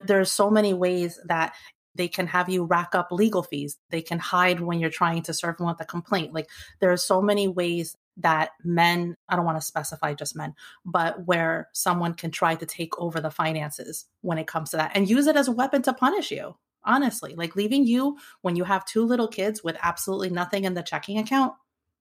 There's 0.00 0.30
so 0.30 0.50
many 0.50 0.74
ways 0.74 1.18
that 1.26 1.54
they 1.94 2.08
can 2.08 2.26
have 2.28 2.48
you 2.48 2.64
rack 2.64 2.94
up 2.94 3.08
legal 3.10 3.42
fees. 3.42 3.76
They 3.90 4.02
can 4.02 4.18
hide 4.18 4.60
when 4.60 4.78
you're 4.78 4.90
trying 4.90 5.22
to 5.22 5.34
serve 5.34 5.56
them 5.56 5.66
with 5.66 5.80
a 5.80 5.84
complaint. 5.84 6.32
Like 6.32 6.48
there 6.80 6.92
are 6.92 6.96
so 6.96 7.20
many 7.20 7.48
ways 7.48 7.96
that 8.18 8.50
men, 8.64 9.16
I 9.28 9.36
don't 9.36 9.44
want 9.44 9.58
to 9.58 9.66
specify 9.66 10.14
just 10.14 10.36
men, 10.36 10.54
but 10.84 11.26
where 11.26 11.68
someone 11.72 12.14
can 12.14 12.30
try 12.30 12.54
to 12.54 12.66
take 12.66 12.98
over 12.98 13.20
the 13.20 13.30
finances 13.30 14.06
when 14.20 14.38
it 14.38 14.46
comes 14.46 14.70
to 14.70 14.76
that 14.76 14.92
and 14.94 15.08
use 15.08 15.26
it 15.26 15.36
as 15.36 15.48
a 15.48 15.52
weapon 15.52 15.82
to 15.82 15.92
punish 15.92 16.30
you. 16.30 16.56
Honestly, 16.84 17.34
like 17.34 17.56
leaving 17.56 17.86
you 17.86 18.18
when 18.42 18.56
you 18.56 18.64
have 18.64 18.84
two 18.84 19.04
little 19.04 19.28
kids 19.28 19.62
with 19.62 19.76
absolutely 19.82 20.30
nothing 20.30 20.64
in 20.64 20.74
the 20.74 20.82
checking 20.82 21.18
account, 21.18 21.52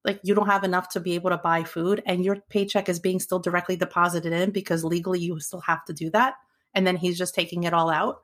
like 0.03 0.19
you 0.23 0.33
don't 0.33 0.47
have 0.47 0.63
enough 0.63 0.89
to 0.89 0.99
be 0.99 1.15
able 1.15 1.29
to 1.29 1.37
buy 1.37 1.63
food 1.63 2.01
and 2.05 2.23
your 2.23 2.37
paycheck 2.49 2.87
is 2.87 2.99
being 2.99 3.19
still 3.19 3.39
directly 3.39 3.75
deposited 3.75 4.31
in 4.31 4.51
because 4.51 4.83
legally 4.83 5.19
you 5.19 5.39
still 5.39 5.61
have 5.61 5.83
to 5.85 5.93
do 5.93 6.09
that. 6.11 6.35
And 6.73 6.85
then 6.87 6.95
he's 6.95 7.17
just 7.17 7.35
taking 7.35 7.63
it 7.63 7.73
all 7.73 7.89
out. 7.89 8.21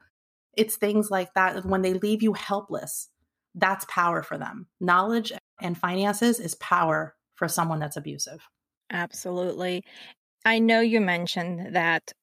It's 0.55 0.77
things 0.77 1.11
like 1.11 1.33
that. 1.33 1.65
When 1.65 1.81
they 1.81 1.93
leave 1.93 2.23
you 2.23 2.33
helpless, 2.33 3.09
that's 3.55 3.85
power 3.89 4.23
for 4.23 4.37
them. 4.37 4.67
Knowledge 4.79 5.33
and 5.61 5.77
finances 5.77 6.39
is 6.39 6.55
power 6.55 7.15
for 7.43 7.49
someone 7.49 7.79
that's 7.79 7.97
abusive. 7.97 8.47
Absolutely. 8.89 9.83
I 10.45 10.59
know 10.59 10.79
you 10.79 11.01
mentioned 11.01 11.75
that 11.75 12.13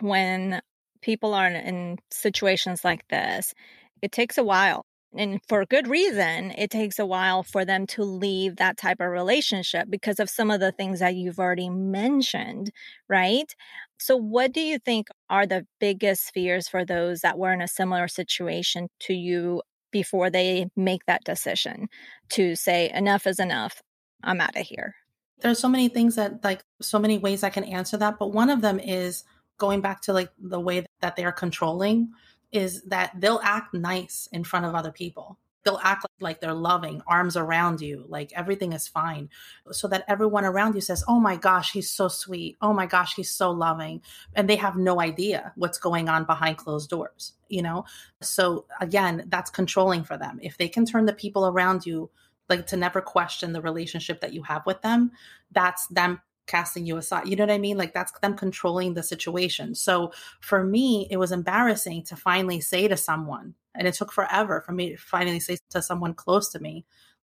when 0.00 0.62
people 1.02 1.34
are 1.34 1.48
in 1.48 1.98
situations 2.10 2.82
like 2.82 3.06
this, 3.08 3.52
it 4.00 4.10
takes 4.10 4.38
a 4.38 4.44
while. 4.44 4.86
And 5.14 5.40
for 5.50 5.66
good 5.66 5.86
reason, 5.86 6.52
it 6.56 6.70
takes 6.70 6.98
a 6.98 7.04
while 7.04 7.42
for 7.42 7.66
them 7.66 7.86
to 7.88 8.04
leave 8.04 8.56
that 8.56 8.78
type 8.78 9.00
of 9.00 9.10
relationship 9.10 9.88
because 9.90 10.18
of 10.18 10.30
some 10.30 10.50
of 10.50 10.60
the 10.60 10.72
things 10.72 11.00
that 11.00 11.14
you've 11.14 11.38
already 11.38 11.68
mentioned, 11.68 12.70
right? 13.08 13.54
So, 13.98 14.16
what 14.16 14.52
do 14.52 14.62
you 14.62 14.78
think 14.78 15.08
are 15.28 15.46
the 15.46 15.66
biggest 15.78 16.32
fears 16.32 16.68
for 16.68 16.86
those 16.86 17.20
that 17.20 17.38
were 17.38 17.52
in 17.52 17.60
a 17.60 17.68
similar 17.68 18.08
situation 18.08 18.88
to 19.00 19.14
you 19.14 19.62
before 19.92 20.30
they 20.30 20.68
make 20.76 21.04
that 21.06 21.24
decision 21.24 21.88
to 22.30 22.56
say, 22.56 22.90
enough 22.94 23.26
is 23.26 23.40
enough, 23.40 23.82
I'm 24.22 24.40
out 24.40 24.56
of 24.56 24.66
here? 24.66 24.94
there's 25.40 25.58
so 25.58 25.68
many 25.68 25.88
things 25.88 26.16
that 26.16 26.42
like 26.44 26.64
so 26.80 26.98
many 26.98 27.18
ways 27.18 27.42
I 27.42 27.50
can 27.50 27.64
answer 27.64 27.96
that, 27.98 28.18
but 28.18 28.32
one 28.32 28.50
of 28.50 28.60
them 28.60 28.78
is 28.78 29.24
going 29.58 29.80
back 29.80 30.00
to 30.02 30.12
like 30.12 30.30
the 30.38 30.60
way 30.60 30.86
that 31.00 31.16
they 31.16 31.24
are 31.24 31.32
controlling 31.32 32.10
is 32.52 32.82
that 32.84 33.12
they'll 33.18 33.40
act 33.42 33.74
nice 33.74 34.28
in 34.32 34.44
front 34.44 34.66
of 34.66 34.74
other 34.74 34.92
people. 34.92 35.38
They'll 35.62 35.80
act 35.82 36.06
like 36.20 36.40
they're 36.40 36.54
loving, 36.54 37.02
arms 37.06 37.36
around 37.36 37.82
you, 37.82 38.06
like 38.08 38.32
everything 38.34 38.72
is 38.72 38.88
fine. 38.88 39.28
So 39.70 39.88
that 39.88 40.04
everyone 40.08 40.46
around 40.46 40.74
you 40.74 40.80
says, 40.80 41.04
Oh 41.06 41.20
my 41.20 41.36
gosh, 41.36 41.72
he's 41.72 41.90
so 41.90 42.08
sweet. 42.08 42.56
Oh 42.62 42.72
my 42.72 42.86
gosh, 42.86 43.14
he's 43.14 43.30
so 43.30 43.50
loving. 43.50 44.00
And 44.34 44.48
they 44.48 44.56
have 44.56 44.76
no 44.76 45.02
idea 45.02 45.52
what's 45.56 45.78
going 45.78 46.08
on 46.08 46.24
behind 46.24 46.56
closed 46.56 46.88
doors, 46.88 47.34
you 47.48 47.60
know? 47.60 47.84
So 48.22 48.64
again, 48.80 49.26
that's 49.28 49.50
controlling 49.50 50.02
for 50.02 50.16
them. 50.16 50.38
If 50.42 50.56
they 50.56 50.68
can 50.68 50.86
turn 50.86 51.04
the 51.04 51.12
people 51.12 51.46
around 51.46 51.84
you 51.84 52.10
like 52.50 52.66
to 52.66 52.76
never 52.76 53.00
question 53.00 53.52
the 53.52 53.62
relationship 53.62 54.20
that 54.20 54.34
you 54.34 54.42
have 54.42 54.66
with 54.66 54.82
them 54.82 55.10
that's 55.52 55.86
them 55.88 56.20
casting 56.50 56.84
you 56.84 56.96
aside 56.96 57.28
you 57.28 57.36
know 57.36 57.44
what 57.44 57.52
i 57.52 57.58
mean? 57.58 57.78
Like 57.78 57.94
that's 57.94 58.12
them 58.20 58.36
controlling 58.36 58.94
the 58.94 59.04
situation. 59.04 59.74
So 59.74 60.12
for 60.40 60.64
me 60.64 61.06
it 61.10 61.16
was 61.16 61.30
embarrassing 61.30 62.02
to 62.06 62.16
finally 62.16 62.60
say 62.60 62.88
to 62.88 62.96
someone 62.96 63.54
and 63.74 63.86
it 63.86 63.94
took 63.94 64.10
forever 64.12 64.60
for 64.60 64.72
me 64.72 64.90
to 64.90 64.96
finally 64.96 65.38
say 65.38 65.58
to 65.70 65.80
someone 65.80 66.12
close 66.12 66.48
to 66.50 66.58
me 66.58 66.84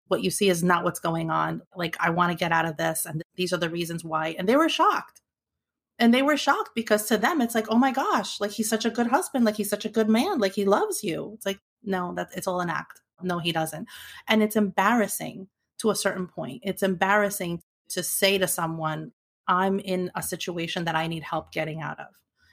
what 0.10 0.22
you 0.22 0.30
see 0.30 0.50
is 0.50 0.62
not 0.62 0.84
what's 0.84 1.00
going 1.00 1.32
on. 1.32 1.62
Like 1.76 1.96
i 2.02 2.10
want 2.10 2.32
to 2.32 2.38
get 2.38 2.52
out 2.52 2.66
of 2.66 2.76
this 2.76 3.06
and 3.06 3.24
these 3.36 3.54
are 3.54 3.58
the 3.58 3.70
reasons 3.70 4.04
why. 4.04 4.36
And 4.38 4.48
they 4.48 4.58
were 4.58 4.70
shocked. 4.70 5.22
And 6.00 6.14
they 6.14 6.22
were 6.22 6.38
shocked 6.38 6.72
because 6.76 7.06
to 7.06 7.18
them 7.18 7.40
it's 7.40 7.56
like 7.56 7.68
oh 7.70 7.78
my 7.78 7.94
gosh 7.94 8.42
like 8.42 8.52
he's 8.52 8.70
such 8.70 8.84
a 8.84 8.90
good 8.90 9.08
husband 9.08 9.46
like 9.46 9.56
he's 9.56 9.70
such 9.70 9.86
a 9.86 9.90
good 9.98 10.10
man 10.10 10.40
like 10.40 10.54
he 10.54 10.66
loves 10.66 11.02
you. 11.02 11.32
It's 11.36 11.46
like 11.46 11.60
no 11.82 12.14
that 12.16 12.30
it's 12.36 12.48
all 12.48 12.60
an 12.60 12.70
act 12.70 13.00
no 13.22 13.40
he 13.40 13.52
doesn't. 13.52 13.88
And 14.28 14.42
it's 14.42 14.56
embarrassing 14.56 15.48
to 15.80 15.92
a 15.92 15.96
certain 15.96 16.28
point. 16.28 16.62
It's 16.64 16.84
embarrassing 16.84 17.62
to 17.90 18.04
say 18.04 18.38
to 18.38 18.48
someone 18.48 19.12
i'm 19.48 19.80
in 19.80 20.10
a 20.16 20.24
situation 20.24 20.86
that 20.86 20.96
i 20.96 21.06
need 21.06 21.24
help 21.24 21.52
getting 21.52 21.82
out 21.82 22.00
of. 22.00 22.08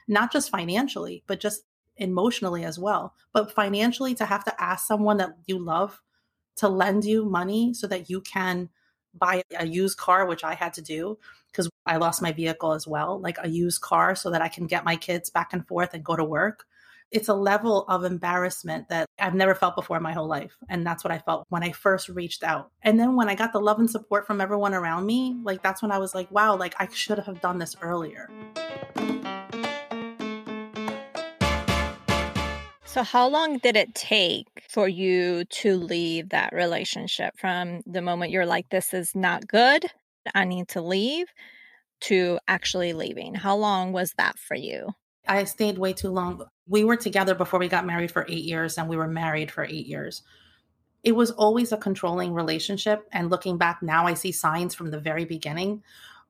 Not 0.08 0.32
just 0.32 0.50
financially 0.50 1.22
but 1.26 1.40
just 1.40 1.62
emotionally 1.96 2.64
as 2.64 2.78
well 2.78 3.14
but 3.32 3.52
financially 3.52 4.14
to 4.14 4.24
have 4.24 4.44
to 4.44 4.62
ask 4.62 4.86
someone 4.86 5.18
that 5.18 5.30
you 5.46 5.58
love 5.58 6.00
to 6.56 6.68
lend 6.68 7.04
you 7.04 7.24
money 7.24 7.72
so 7.74 7.86
that 7.86 8.10
you 8.10 8.20
can 8.20 8.68
buy 9.14 9.42
a 9.58 9.66
used 9.66 9.98
car 9.98 10.26
which 10.26 10.44
i 10.44 10.54
had 10.54 10.72
to 10.72 10.82
do 10.82 11.18
because 11.50 11.68
i 11.84 11.96
lost 11.96 12.22
my 12.22 12.32
vehicle 12.32 12.72
as 12.72 12.86
well 12.86 13.20
like 13.20 13.36
a 13.42 13.48
used 13.48 13.80
car 13.80 14.14
so 14.14 14.30
that 14.30 14.40
i 14.40 14.48
can 14.48 14.66
get 14.66 14.84
my 14.84 14.96
kids 14.96 15.30
back 15.30 15.52
and 15.52 15.66
forth 15.66 15.92
and 15.94 16.04
go 16.04 16.16
to 16.16 16.24
work 16.24 16.64
it's 17.10 17.28
a 17.28 17.34
level 17.34 17.84
of 17.88 18.04
embarrassment 18.04 18.88
that 18.88 19.06
I've 19.18 19.34
never 19.34 19.54
felt 19.54 19.74
before 19.74 19.96
in 19.96 20.02
my 20.02 20.12
whole 20.12 20.28
life. 20.28 20.56
And 20.68 20.86
that's 20.86 21.02
what 21.02 21.12
I 21.12 21.18
felt 21.18 21.44
when 21.48 21.64
I 21.64 21.72
first 21.72 22.08
reached 22.08 22.44
out. 22.44 22.70
And 22.82 23.00
then 23.00 23.16
when 23.16 23.28
I 23.28 23.34
got 23.34 23.52
the 23.52 23.60
love 23.60 23.80
and 23.80 23.90
support 23.90 24.26
from 24.26 24.40
everyone 24.40 24.74
around 24.74 25.06
me, 25.06 25.36
like 25.42 25.62
that's 25.62 25.82
when 25.82 25.90
I 25.90 25.98
was 25.98 26.14
like, 26.14 26.30
wow, 26.30 26.56
like 26.56 26.74
I 26.78 26.88
should 26.92 27.18
have 27.18 27.40
done 27.40 27.58
this 27.58 27.74
earlier. 27.82 28.30
So, 32.84 33.04
how 33.04 33.28
long 33.28 33.58
did 33.58 33.76
it 33.76 33.94
take 33.94 34.48
for 34.68 34.88
you 34.88 35.44
to 35.44 35.76
leave 35.76 36.30
that 36.30 36.52
relationship 36.52 37.38
from 37.38 37.82
the 37.86 38.02
moment 38.02 38.32
you're 38.32 38.46
like, 38.46 38.68
this 38.70 38.92
is 38.92 39.14
not 39.14 39.46
good, 39.46 39.86
I 40.34 40.44
need 40.44 40.66
to 40.68 40.80
leave, 40.80 41.26
to 42.02 42.40
actually 42.48 42.92
leaving? 42.92 43.34
How 43.34 43.54
long 43.54 43.92
was 43.92 44.12
that 44.16 44.40
for 44.40 44.56
you? 44.56 44.92
I 45.26 45.44
stayed 45.44 45.78
way 45.78 45.92
too 45.92 46.10
long. 46.10 46.44
We 46.66 46.84
were 46.84 46.96
together 46.96 47.34
before 47.34 47.60
we 47.60 47.68
got 47.68 47.86
married 47.86 48.10
for 48.10 48.26
eight 48.28 48.44
years, 48.44 48.78
and 48.78 48.88
we 48.88 48.96
were 48.96 49.08
married 49.08 49.50
for 49.50 49.64
eight 49.64 49.86
years. 49.86 50.22
It 51.02 51.12
was 51.12 51.30
always 51.30 51.72
a 51.72 51.76
controlling 51.76 52.34
relationship. 52.34 53.08
And 53.12 53.30
looking 53.30 53.58
back 53.58 53.82
now, 53.82 54.06
I 54.06 54.14
see 54.14 54.32
signs 54.32 54.74
from 54.74 54.90
the 54.90 55.00
very 55.00 55.24
beginning, 55.24 55.82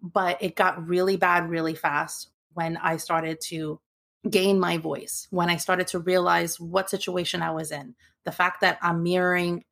but 0.02 0.38
it 0.40 0.56
got 0.56 0.87
really 0.87 1.16
bad 1.16 1.50
really 1.50 1.75
fast 1.75 2.28
when 2.54 2.76
I 2.76 2.97
started 2.97 3.40
to 3.42 3.80
gain 4.28 4.61
my 4.61 4.76
voice, 4.76 5.26
when 5.30 5.49
I 5.49 5.56
started 5.56 5.87
to 5.88 5.99
realize 5.99 6.61
what 6.61 6.90
situation 6.90 7.42
I 7.42 7.52
was 7.52 7.73
in. 7.73 7.94
The 8.25 8.32
fact 8.32 8.61
that 8.61 8.78
I'm 8.82 9.02
mirroring, 9.02 9.64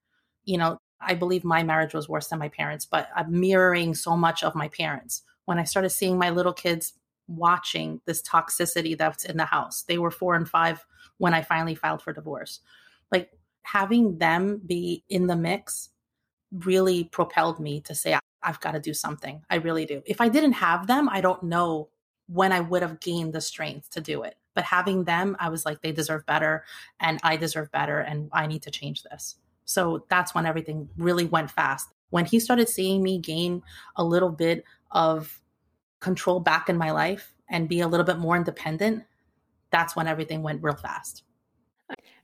you 0.44 0.58
know, 0.58 0.78
I 1.00 1.14
believe 1.14 1.44
my 1.44 1.62
marriage 1.62 1.94
was 1.94 2.08
worse 2.08 2.28
than 2.28 2.38
my 2.38 2.48
parents, 2.48 2.86
but 2.86 3.08
I'm 3.14 3.40
mirroring 3.40 3.94
so 3.94 4.16
much 4.16 4.42
of 4.42 4.54
my 4.54 4.68
parents. 4.68 5.22
When 5.44 5.58
I 5.58 5.64
started 5.64 5.90
seeing 5.90 6.18
my 6.18 6.30
little 6.30 6.52
kids 6.52 6.94
watching 7.28 8.00
this 8.06 8.22
toxicity 8.22 8.96
that's 8.96 9.24
in 9.24 9.36
the 9.36 9.44
house. 9.44 9.82
They 9.82 9.98
were 9.98 10.10
four 10.10 10.34
and 10.34 10.48
five 10.48 10.84
when 11.18 11.34
I 11.34 11.42
finally 11.42 11.74
filed 11.74 12.02
for 12.02 12.12
divorce. 12.12 12.60
Like 13.12 13.30
having 13.62 14.18
them 14.18 14.60
be 14.66 15.04
in 15.08 15.26
the 15.26 15.36
mix 15.36 15.90
really 16.50 17.04
propelled 17.04 17.60
me 17.60 17.80
to 17.82 17.94
say, 17.94 18.18
I've 18.42 18.60
got 18.60 18.72
to 18.72 18.80
do 18.80 18.94
something. 18.94 19.42
I 19.50 19.56
really 19.56 19.84
do. 19.84 20.02
If 20.06 20.20
I 20.20 20.28
didn't 20.28 20.52
have 20.52 20.86
them, 20.86 21.08
I 21.08 21.20
don't 21.20 21.42
know 21.42 21.88
when 22.28 22.52
I 22.52 22.60
would 22.60 22.82
have 22.82 23.00
gained 23.00 23.32
the 23.32 23.40
strength 23.40 23.90
to 23.90 24.00
do 24.00 24.22
it. 24.22 24.36
But 24.54 24.64
having 24.64 25.04
them, 25.04 25.36
I 25.38 25.50
was 25.50 25.64
like, 25.64 25.82
they 25.82 25.92
deserve 25.92 26.26
better 26.26 26.64
and 27.00 27.20
I 27.22 27.36
deserve 27.36 27.70
better 27.70 28.00
and 28.00 28.28
I 28.32 28.46
need 28.46 28.62
to 28.62 28.70
change 28.70 29.02
this. 29.02 29.36
So 29.64 30.04
that's 30.08 30.34
when 30.34 30.46
everything 30.46 30.88
really 30.96 31.26
went 31.26 31.50
fast. 31.50 31.88
When 32.10 32.24
he 32.24 32.40
started 32.40 32.68
seeing 32.68 33.02
me 33.02 33.18
gain 33.18 33.62
a 33.96 34.04
little 34.04 34.30
bit 34.30 34.64
of 34.90 35.40
control 36.00 36.40
back 36.40 36.68
in 36.68 36.76
my 36.76 36.90
life 36.90 37.34
and 37.48 37.68
be 37.68 37.80
a 37.80 37.88
little 37.88 38.06
bit 38.06 38.18
more 38.18 38.36
independent, 38.36 39.04
that's 39.70 39.96
when 39.96 40.06
everything 40.06 40.42
went 40.42 40.62
real 40.62 40.76
fast. 40.76 41.22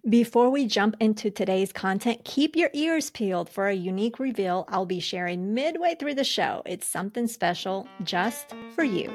Before 0.09 0.51
we 0.51 0.67
jump 0.67 0.97
into 1.01 1.31
today's 1.31 1.73
content, 1.73 2.25
keep 2.25 2.57
your 2.57 2.69
ears 2.75 3.09
peeled 3.09 3.49
for 3.49 3.69
a 3.69 3.75
unique 3.75 4.19
reveal 4.19 4.67
I'll 4.69 4.85
be 4.85 5.01
sharing 5.01 5.55
midway 5.55 5.95
through 5.99 6.17
the 6.17 6.25
show. 6.25 6.63
It's 6.67 6.87
something 6.87 7.27
special 7.27 7.89
just 8.03 8.55
for 8.75 8.85
you. 8.85 9.11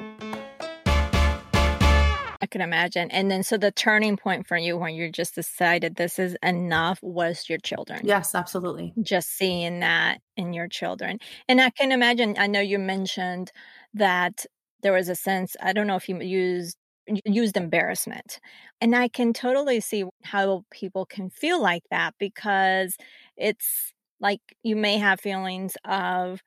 I 2.42 2.48
can 2.50 2.62
imagine. 2.62 3.12
And 3.12 3.30
then, 3.30 3.44
so 3.44 3.58
the 3.58 3.72
turning 3.72 4.18
point 4.18 4.48
for 4.48 4.58
you 4.58 4.78
when 4.78 4.96
you 4.96 5.12
just 5.12 5.36
decided 5.36 5.96
this 5.96 6.18
is 6.18 6.36
enough 6.42 6.98
was 7.04 7.48
your 7.50 7.60
children. 7.60 8.02
Yes, 8.04 8.34
absolutely. 8.34 8.94
Just 9.02 9.30
seeing 9.30 9.82
that 9.82 10.22
in 10.38 10.54
your 10.54 10.68
children. 10.68 11.20
And 11.48 11.62
I 11.62 11.70
can 11.70 11.92
imagine, 11.92 12.36
I 12.40 12.48
know 12.48 12.62
you 12.62 12.80
mentioned 12.80 13.52
that 13.94 14.46
there 14.82 14.94
was 14.94 15.10
a 15.10 15.16
sense, 15.16 15.56
I 15.62 15.74
don't 15.74 15.88
know 15.88 15.96
if 15.96 16.08
you 16.08 16.20
used 16.22 16.78
used 17.26 17.58
embarrassment. 17.58 18.40
And 18.82 18.96
I 18.96 19.08
can 19.08 19.34
totally 19.34 19.80
see 19.80 20.06
how 20.24 20.64
people 20.72 21.06
can 21.06 21.30
feel 21.30 21.62
like 21.62 21.84
that 21.90 22.14
because 22.20 22.96
it's 23.36 23.94
like 24.20 24.42
you 24.64 24.76
may 24.76 24.98
have 24.98 25.20
feelings 25.20 25.76
of, 25.86 26.42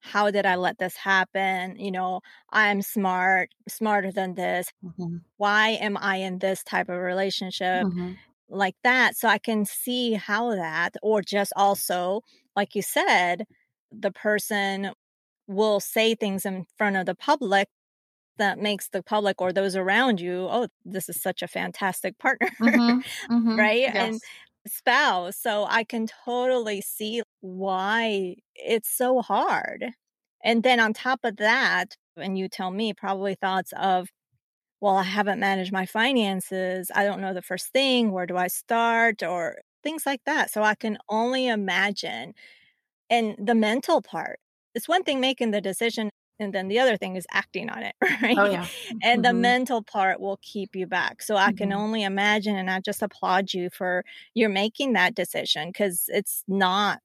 how 0.00 0.32
did 0.32 0.44
I 0.44 0.56
let 0.56 0.78
this 0.78 0.96
happen? 0.96 1.76
You 1.78 1.92
know, 1.92 2.20
I'm 2.50 2.82
smart, 2.82 3.50
smarter 3.68 4.10
than 4.10 4.34
this. 4.34 4.72
Mm-hmm. 4.84 5.18
Why 5.36 5.68
am 5.70 5.96
I 5.96 6.16
in 6.16 6.40
this 6.40 6.64
type 6.64 6.88
of 6.88 6.98
relationship 6.98 7.84
mm-hmm. 7.84 8.14
like 8.48 8.74
that? 8.82 9.16
So 9.16 9.28
I 9.28 9.38
can 9.38 9.64
see 9.64 10.14
how 10.14 10.56
that, 10.56 10.96
or 11.02 11.22
just 11.22 11.52
also, 11.54 12.22
like 12.56 12.74
you 12.74 12.82
said, 12.82 13.44
the 13.92 14.10
person 14.10 14.90
will 15.52 15.80
say 15.80 16.14
things 16.14 16.46
in 16.46 16.66
front 16.76 16.96
of 16.96 17.06
the 17.06 17.14
public 17.14 17.68
that 18.38 18.58
makes 18.58 18.88
the 18.88 19.02
public 19.02 19.40
or 19.40 19.52
those 19.52 19.76
around 19.76 20.20
you, 20.20 20.48
oh, 20.50 20.68
this 20.84 21.08
is 21.08 21.20
such 21.20 21.42
a 21.42 21.48
fantastic 21.48 22.18
partner, 22.18 22.48
mm-hmm, 22.60 22.98
mm-hmm, 23.34 23.58
right? 23.58 23.80
Yes. 23.80 23.94
And 23.96 24.20
spouse. 24.66 25.36
So 25.36 25.66
I 25.68 25.84
can 25.84 26.06
totally 26.24 26.80
see 26.80 27.22
why 27.40 28.36
it's 28.54 28.90
so 28.90 29.20
hard. 29.20 29.86
And 30.44 30.62
then 30.62 30.80
on 30.80 30.92
top 30.92 31.20
of 31.24 31.36
that, 31.36 31.96
and 32.16 32.36
you 32.38 32.48
tell 32.48 32.70
me 32.70 32.92
probably 32.94 33.34
thoughts 33.34 33.72
of, 33.76 34.08
well, 34.80 34.96
I 34.96 35.04
haven't 35.04 35.38
managed 35.38 35.72
my 35.72 35.86
finances. 35.86 36.90
I 36.94 37.04
don't 37.04 37.20
know 37.20 37.34
the 37.34 37.42
first 37.42 37.68
thing. 37.72 38.10
Where 38.10 38.26
do 38.26 38.36
I 38.36 38.48
start? 38.48 39.22
Or 39.22 39.58
things 39.84 40.04
like 40.06 40.22
that. 40.26 40.50
So 40.50 40.62
I 40.62 40.74
can 40.74 40.98
only 41.08 41.48
imagine. 41.48 42.34
And 43.08 43.36
the 43.38 43.54
mental 43.54 44.02
part, 44.02 44.40
it's 44.74 44.88
one 44.88 45.02
thing 45.02 45.20
making 45.20 45.50
the 45.50 45.60
decision 45.60 46.10
and 46.38 46.52
then 46.52 46.68
the 46.68 46.78
other 46.78 46.96
thing 46.96 47.16
is 47.16 47.26
acting 47.30 47.70
on 47.70 47.82
it 47.82 47.94
right 48.22 48.36
oh 48.38 48.50
yeah 48.50 48.66
and 49.02 49.22
mm-hmm. 49.22 49.22
the 49.22 49.32
mental 49.32 49.82
part 49.82 50.20
will 50.20 50.38
keep 50.42 50.74
you 50.74 50.86
back 50.86 51.22
so 51.22 51.36
i 51.36 51.48
mm-hmm. 51.48 51.56
can 51.56 51.72
only 51.72 52.02
imagine 52.02 52.56
and 52.56 52.70
i 52.70 52.80
just 52.80 53.02
applaud 53.02 53.52
you 53.52 53.70
for 53.70 54.04
you're 54.34 54.48
making 54.48 54.92
that 54.92 55.14
decision 55.14 55.68
because 55.68 56.04
it's 56.08 56.42
not 56.48 57.00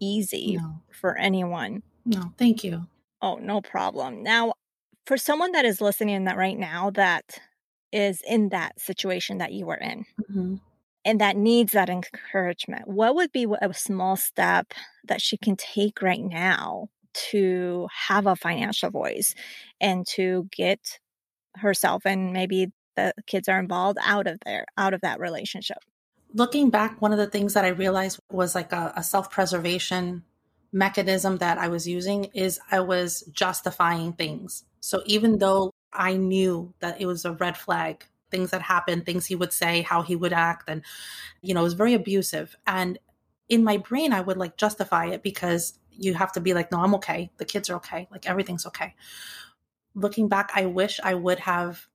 easy 0.00 0.58
no. 0.60 0.80
for 0.92 1.16
anyone 1.16 1.82
no 2.04 2.32
thank 2.38 2.64
you 2.64 2.86
oh 3.20 3.36
no 3.36 3.60
problem 3.60 4.22
now 4.22 4.52
for 5.06 5.16
someone 5.16 5.52
that 5.52 5.64
is 5.64 5.80
listening 5.80 6.24
that 6.24 6.36
right 6.36 6.58
now 6.58 6.90
that 6.90 7.40
is 7.92 8.22
in 8.26 8.48
that 8.50 8.80
situation 8.80 9.38
that 9.38 9.52
you 9.52 9.66
were 9.66 9.76
in 9.76 10.04
mm-hmm. 10.20 10.54
and 11.04 11.20
that 11.20 11.36
needs 11.36 11.72
that 11.72 11.90
encouragement 11.90 12.88
what 12.88 13.14
would 13.14 13.30
be 13.32 13.46
a 13.60 13.74
small 13.74 14.16
step 14.16 14.72
that 15.04 15.20
she 15.20 15.36
can 15.36 15.56
take 15.56 16.02
right 16.02 16.22
now 16.22 16.88
to 17.12 17.88
have 18.08 18.26
a 18.26 18.36
financial 18.36 18.90
voice 18.90 19.34
and 19.80 20.06
to 20.06 20.48
get 20.50 20.98
herself 21.56 22.06
and 22.06 22.32
maybe 22.32 22.72
the 22.96 23.12
kids 23.26 23.48
are 23.48 23.58
involved 23.58 23.98
out 24.02 24.26
of 24.26 24.38
there 24.44 24.66
out 24.76 24.94
of 24.94 25.00
that 25.00 25.20
relationship. 25.20 25.78
Looking 26.34 26.70
back 26.70 27.00
one 27.00 27.12
of 27.12 27.18
the 27.18 27.26
things 27.26 27.54
that 27.54 27.64
i 27.64 27.68
realized 27.68 28.18
was 28.30 28.54
like 28.54 28.72
a, 28.72 28.92
a 28.96 29.02
self-preservation 29.02 30.24
mechanism 30.72 31.38
that 31.38 31.58
i 31.58 31.68
was 31.68 31.86
using 31.86 32.24
is 32.34 32.60
i 32.70 32.80
was 32.80 33.22
justifying 33.32 34.12
things. 34.12 34.64
So 34.80 35.02
even 35.06 35.38
though 35.38 35.72
i 35.92 36.16
knew 36.16 36.74
that 36.80 37.00
it 37.00 37.06
was 37.06 37.24
a 37.24 37.32
red 37.32 37.56
flag 37.56 38.04
things 38.30 38.50
that 38.50 38.62
happened 38.62 39.04
things 39.04 39.26
he 39.26 39.34
would 39.34 39.52
say 39.52 39.82
how 39.82 40.00
he 40.00 40.16
would 40.16 40.32
act 40.32 40.64
and 40.68 40.82
you 41.42 41.52
know 41.52 41.60
it 41.60 41.64
was 41.64 41.74
very 41.74 41.94
abusive. 41.94 42.56
And 42.66 42.98
in 43.48 43.62
my 43.62 43.76
brain 43.76 44.12
i 44.12 44.20
would 44.20 44.38
like 44.38 44.56
justify 44.56 45.06
it 45.06 45.22
because 45.22 45.78
you 45.96 46.14
have 46.14 46.32
to 46.32 46.40
be 46.40 46.54
like, 46.54 46.72
no, 46.72 46.80
I'm 46.80 46.94
okay. 46.96 47.30
The 47.36 47.44
kids 47.44 47.70
are 47.70 47.76
okay. 47.76 48.08
Like 48.10 48.28
everything's 48.28 48.66
okay. 48.66 48.94
Looking 49.94 50.28
back, 50.28 50.50
I 50.54 50.66
wish 50.66 51.00
I 51.02 51.14
would 51.14 51.40
have 51.40 51.86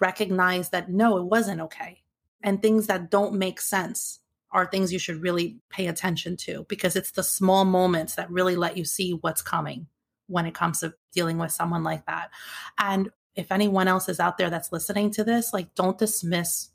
recognized 0.00 0.72
that 0.72 0.90
no, 0.90 1.16
it 1.18 1.24
wasn't 1.24 1.60
okay. 1.62 2.02
And 2.42 2.60
things 2.60 2.86
that 2.86 3.10
don't 3.10 3.34
make 3.34 3.60
sense 3.60 4.20
are 4.50 4.66
things 4.66 4.92
you 4.92 4.98
should 4.98 5.22
really 5.22 5.58
pay 5.70 5.86
attention 5.86 6.36
to 6.36 6.64
because 6.68 6.96
it's 6.96 7.10
the 7.10 7.22
small 7.22 7.64
moments 7.64 8.14
that 8.14 8.30
really 8.30 8.56
let 8.56 8.76
you 8.76 8.84
see 8.84 9.12
what's 9.12 9.42
coming 9.42 9.86
when 10.26 10.46
it 10.46 10.54
comes 10.54 10.80
to 10.80 10.94
dealing 11.12 11.38
with 11.38 11.50
someone 11.50 11.82
like 11.82 12.06
that. 12.06 12.30
And 12.78 13.10
if 13.34 13.52
anyone 13.52 13.88
else 13.88 14.08
is 14.08 14.20
out 14.20 14.38
there 14.38 14.50
that's 14.50 14.72
listening 14.72 15.10
to 15.12 15.24
this, 15.24 15.52
like 15.52 15.74
don't 15.74 15.98
dismiss 15.98 16.70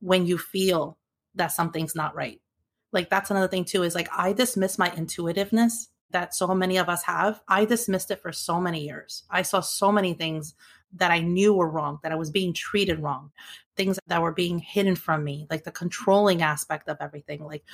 when 0.00 0.26
you 0.26 0.38
feel 0.38 0.98
that 1.34 1.52
something's 1.52 1.94
not 1.94 2.14
right. 2.14 2.40
Like 2.92 3.10
that's 3.10 3.30
another 3.30 3.48
thing 3.48 3.64
too 3.64 3.82
is 3.82 3.94
like 3.94 4.08
I 4.16 4.32
dismiss 4.32 4.78
my 4.78 4.92
intuitiveness 4.94 5.88
that 6.10 6.34
so 6.34 6.54
many 6.54 6.78
of 6.78 6.88
us 6.88 7.02
have, 7.04 7.40
I 7.48 7.64
dismissed 7.64 8.10
it 8.10 8.20
for 8.20 8.32
so 8.32 8.60
many 8.60 8.84
years. 8.84 9.24
I 9.30 9.42
saw 9.42 9.60
so 9.60 9.92
many 9.92 10.14
things 10.14 10.54
that 10.94 11.10
I 11.10 11.20
knew 11.20 11.52
were 11.52 11.68
wrong, 11.68 11.98
that 12.02 12.12
I 12.12 12.16
was 12.16 12.30
being 12.30 12.54
treated 12.54 13.00
wrong, 13.00 13.30
things 13.76 13.98
that 14.06 14.22
were 14.22 14.32
being 14.32 14.58
hidden 14.58 14.96
from 14.96 15.22
me, 15.22 15.46
like 15.50 15.64
the 15.64 15.70
controlling 15.70 16.42
aspect 16.42 16.88
of 16.88 16.96
everything. 17.00 17.44
Like, 17.44 17.64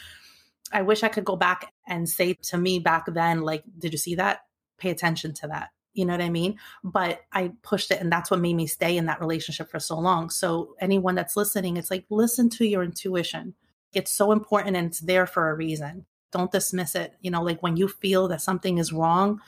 I 0.73 0.83
wish 0.83 1.03
I 1.03 1.09
could 1.09 1.25
go 1.25 1.37
back 1.37 1.73
and 1.87 2.09
say 2.09 2.35
to 2.35 2.59
me 2.59 2.81
back 2.81 3.07
then, 3.07 3.43
like, 3.43 3.63
did 3.79 3.93
you 3.93 3.99
see 3.99 4.17
that? 4.17 4.41
Pay 4.79 4.91
attention 4.91 5.33
to 5.35 5.49
that. 5.49 5.71
You 5.93 6.05
know 6.05 6.13
what 6.13 6.23
I 6.23 6.31
mean? 6.31 6.59
But 6.83 7.21
I 7.33 7.53
pushed 7.63 7.93
it, 7.93 8.01
and 8.01 8.11
that's 8.11 8.31
what 8.31 8.41
made 8.41 8.57
me 8.57 8.67
stay 8.67 8.97
in 8.97 9.07
that 9.07 9.21
relationship 9.21 9.71
for 9.71 9.79
so 9.79 9.97
long. 9.97 10.29
So, 10.29 10.75
anyone 10.81 11.15
that's 11.15 11.37
listening, 11.37 11.77
it's 11.77 11.91
like, 11.91 12.05
listen 12.11 12.51
to 12.51 12.67
your 12.67 12.83
intuition. 12.83 13.55
It's 13.93 14.11
so 14.11 14.33
important 14.33 14.77
and 14.77 14.89
it's 14.89 14.99
there 14.99 15.25
for 15.25 15.51
a 15.51 15.55
reason 15.55 16.05
don't 16.35 16.51
dismiss 16.51 16.97
it. 16.97 17.15
You 17.21 17.31
know, 17.31 17.43
like 17.43 17.63
when 17.63 17.77
you 17.77 17.87
feel 17.87 18.27
that 18.29 18.43
something 18.43 18.79
is 18.79 18.93
wrong, 18.93 19.41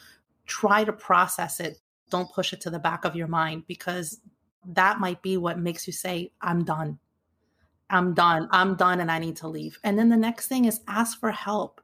try 0.47 0.85
to 0.85 0.93
process 0.93 1.59
it. 1.59 1.81
Don't 2.11 2.33
push 2.33 2.53
it 2.53 2.61
to 2.61 2.71
the 2.71 2.79
back 2.79 3.05
of 3.05 3.17
your 3.17 3.27
mind 3.27 3.65
because 3.67 4.21
that 4.65 5.01
might 5.01 5.21
be 5.21 5.37
what 5.37 5.59
makes 5.59 5.89
you 5.89 5.93
say, 5.93 6.31
I'm 6.41 6.65
done. 6.65 7.01
I'm 7.91 8.15
done. 8.15 8.49
I'm 8.53 8.77
done 8.77 9.01
and 9.01 9.11
I 9.11 9.19
need 9.19 9.35
to 9.37 9.49
leave. 9.49 9.81
And 9.83 9.99
then 9.99 10.09
the 10.09 10.17
next 10.17 10.47
thing 10.47 10.67
is 10.67 10.81
ask 10.87 11.19
for 11.19 11.33
help. 11.33 11.81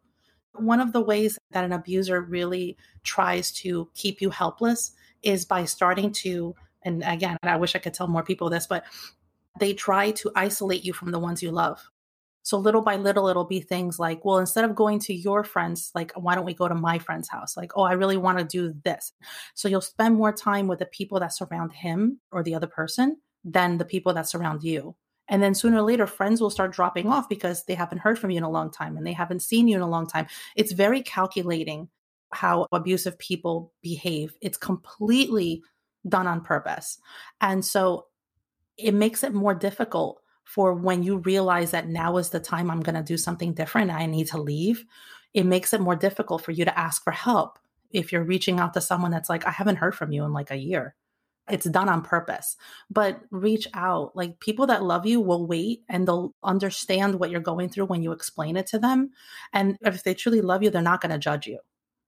One 0.54 0.80
of 0.80 0.92
the 0.92 1.00
ways 1.00 1.36
that 1.50 1.64
an 1.64 1.72
abuser 1.72 2.20
really 2.20 2.76
tries 3.02 3.50
to 3.62 3.88
keep 3.94 4.20
you 4.20 4.30
helpless 4.30 4.92
is 5.24 5.44
by 5.44 5.64
starting 5.64 6.12
to, 6.12 6.54
and 6.82 7.02
again, 7.04 7.38
I 7.42 7.56
wish 7.56 7.74
I 7.74 7.80
could 7.80 7.94
tell 7.94 8.06
more 8.06 8.22
people 8.22 8.50
this, 8.50 8.68
but 8.68 8.84
they 9.58 9.74
try 9.74 10.12
to 10.12 10.30
isolate 10.36 10.84
you 10.84 10.92
from 10.92 11.10
the 11.10 11.18
ones 11.18 11.42
you 11.42 11.50
love. 11.50 11.82
So 12.42 12.58
little 12.58 12.82
by 12.82 12.96
little, 12.96 13.28
it'll 13.28 13.44
be 13.44 13.60
things 13.60 13.98
like, 13.98 14.24
well, 14.24 14.38
instead 14.38 14.64
of 14.64 14.74
going 14.74 14.98
to 15.00 15.14
your 15.14 15.44
friends, 15.44 15.90
like, 15.94 16.12
why 16.16 16.34
don't 16.34 16.44
we 16.44 16.54
go 16.54 16.68
to 16.68 16.74
my 16.74 16.98
friend's 16.98 17.28
house? 17.28 17.56
Like, 17.56 17.72
oh, 17.76 17.82
I 17.82 17.92
really 17.92 18.16
want 18.16 18.38
to 18.38 18.44
do 18.44 18.74
this. 18.84 19.12
So 19.54 19.68
you'll 19.68 19.80
spend 19.80 20.16
more 20.16 20.32
time 20.32 20.66
with 20.66 20.80
the 20.80 20.86
people 20.86 21.20
that 21.20 21.34
surround 21.34 21.72
him 21.72 22.20
or 22.30 22.42
the 22.42 22.54
other 22.54 22.66
person 22.66 23.18
than 23.44 23.78
the 23.78 23.84
people 23.84 24.12
that 24.14 24.28
surround 24.28 24.62
you. 24.62 24.96
And 25.28 25.42
then 25.42 25.54
sooner 25.54 25.78
or 25.78 25.82
later, 25.82 26.06
friends 26.06 26.40
will 26.40 26.50
start 26.50 26.72
dropping 26.72 27.08
off 27.08 27.28
because 27.28 27.64
they 27.64 27.74
haven't 27.74 27.98
heard 27.98 28.18
from 28.18 28.30
you 28.30 28.38
in 28.38 28.42
a 28.42 28.50
long 28.50 28.70
time 28.70 28.96
and 28.96 29.06
they 29.06 29.12
haven't 29.12 29.40
seen 29.40 29.68
you 29.68 29.76
in 29.76 29.82
a 29.82 29.88
long 29.88 30.06
time. 30.06 30.26
It's 30.56 30.72
very 30.72 31.00
calculating 31.00 31.88
how 32.32 32.66
abusive 32.72 33.18
people 33.18 33.72
behave. 33.82 34.34
It's 34.40 34.58
completely 34.58 35.62
done 36.08 36.26
on 36.26 36.42
purpose. 36.42 36.98
And 37.40 37.64
so 37.64 38.06
it 38.76 38.94
makes 38.94 39.22
it 39.22 39.34
more 39.34 39.54
difficult 39.54 40.21
for 40.44 40.74
when 40.74 41.02
you 41.02 41.18
realize 41.18 41.70
that 41.70 41.88
now 41.88 42.16
is 42.16 42.30
the 42.30 42.40
time 42.40 42.70
I'm 42.70 42.80
going 42.80 42.94
to 42.94 43.02
do 43.02 43.16
something 43.16 43.54
different, 43.54 43.90
I 43.90 44.06
need 44.06 44.28
to 44.28 44.38
leave, 44.38 44.84
it 45.34 45.46
makes 45.46 45.72
it 45.72 45.80
more 45.80 45.96
difficult 45.96 46.42
for 46.44 46.52
you 46.52 46.64
to 46.64 46.78
ask 46.78 47.02
for 47.02 47.12
help. 47.12 47.58
If 47.90 48.12
you're 48.12 48.24
reaching 48.24 48.58
out 48.58 48.74
to 48.74 48.80
someone 48.80 49.10
that's 49.10 49.28
like, 49.28 49.46
I 49.46 49.50
haven't 49.50 49.76
heard 49.76 49.94
from 49.94 50.12
you 50.12 50.24
in 50.24 50.32
like 50.32 50.50
a 50.50 50.56
year, 50.56 50.94
it's 51.48 51.66
done 51.66 51.88
on 51.88 52.02
purpose. 52.02 52.56
But 52.90 53.20
reach 53.30 53.66
out. 53.74 54.14
Like 54.14 54.40
people 54.40 54.66
that 54.68 54.84
love 54.84 55.06
you 55.06 55.20
will 55.20 55.46
wait 55.46 55.82
and 55.88 56.06
they'll 56.06 56.34
understand 56.42 57.16
what 57.16 57.30
you're 57.30 57.40
going 57.40 57.68
through 57.68 57.86
when 57.86 58.02
you 58.02 58.12
explain 58.12 58.56
it 58.56 58.66
to 58.68 58.78
them. 58.78 59.10
And 59.52 59.76
if 59.82 60.04
they 60.04 60.14
truly 60.14 60.40
love 60.40 60.62
you, 60.62 60.70
they're 60.70 60.82
not 60.82 61.00
going 61.00 61.12
to 61.12 61.18
judge 61.18 61.46
you. 61.46 61.58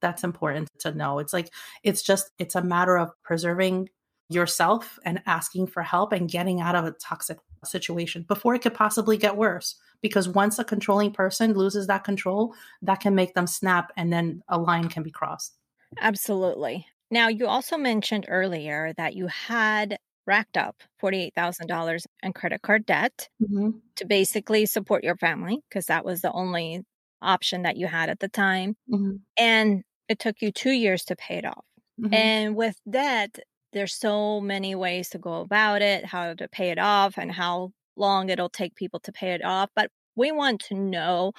That's 0.00 0.24
important 0.24 0.68
to 0.80 0.92
know. 0.92 1.18
It's 1.18 1.32
like, 1.32 1.50
it's 1.82 2.02
just, 2.02 2.30
it's 2.38 2.54
a 2.54 2.62
matter 2.62 2.96
of 2.96 3.10
preserving 3.22 3.88
yourself 4.28 4.98
and 5.04 5.22
asking 5.26 5.66
for 5.66 5.82
help 5.82 6.12
and 6.12 6.30
getting 6.30 6.60
out 6.60 6.74
of 6.74 6.84
a 6.84 6.92
toxic 6.92 7.38
situation 7.64 8.24
before 8.26 8.54
it 8.54 8.62
could 8.62 8.74
possibly 8.74 9.16
get 9.16 9.36
worse. 9.36 9.76
Because 10.00 10.28
once 10.28 10.58
a 10.58 10.64
controlling 10.64 11.12
person 11.12 11.54
loses 11.54 11.86
that 11.86 12.04
control, 12.04 12.54
that 12.82 13.00
can 13.00 13.14
make 13.14 13.34
them 13.34 13.46
snap 13.46 13.92
and 13.96 14.12
then 14.12 14.42
a 14.48 14.58
line 14.58 14.88
can 14.88 15.02
be 15.02 15.10
crossed. 15.10 15.56
Absolutely. 16.00 16.86
Now, 17.10 17.28
you 17.28 17.46
also 17.46 17.76
mentioned 17.76 18.26
earlier 18.28 18.92
that 18.96 19.14
you 19.14 19.28
had 19.28 19.98
racked 20.26 20.56
up 20.56 20.76
$48,000 21.02 22.06
in 22.22 22.32
credit 22.32 22.62
card 22.62 22.86
debt 22.86 23.28
mm-hmm. 23.42 23.70
to 23.96 24.06
basically 24.06 24.66
support 24.66 25.04
your 25.04 25.16
family 25.16 25.60
because 25.68 25.86
that 25.86 26.04
was 26.04 26.22
the 26.22 26.32
only 26.32 26.82
option 27.20 27.62
that 27.62 27.76
you 27.76 27.86
had 27.86 28.08
at 28.08 28.20
the 28.20 28.28
time. 28.28 28.76
Mm-hmm. 28.90 29.16
And 29.36 29.84
it 30.08 30.18
took 30.18 30.40
you 30.40 30.50
two 30.50 30.70
years 30.70 31.04
to 31.04 31.16
pay 31.16 31.36
it 31.36 31.44
off. 31.44 31.64
Mm-hmm. 32.00 32.14
And 32.14 32.56
with 32.56 32.78
debt, 32.88 33.38
there's 33.74 33.94
so 33.94 34.40
many 34.40 34.74
ways 34.74 35.10
to 35.10 35.18
go 35.18 35.40
about 35.40 35.82
it, 35.82 36.06
how 36.06 36.34
to 36.34 36.48
pay 36.48 36.70
it 36.70 36.78
off, 36.78 37.18
and 37.18 37.30
how 37.30 37.72
long 37.96 38.30
it'll 38.30 38.48
take 38.48 38.74
people 38.74 39.00
to 39.00 39.12
pay 39.12 39.32
it 39.32 39.44
off. 39.44 39.68
But 39.76 39.90
we 40.16 40.32
want 40.32 40.60
to 40.68 40.74
know 40.74 41.32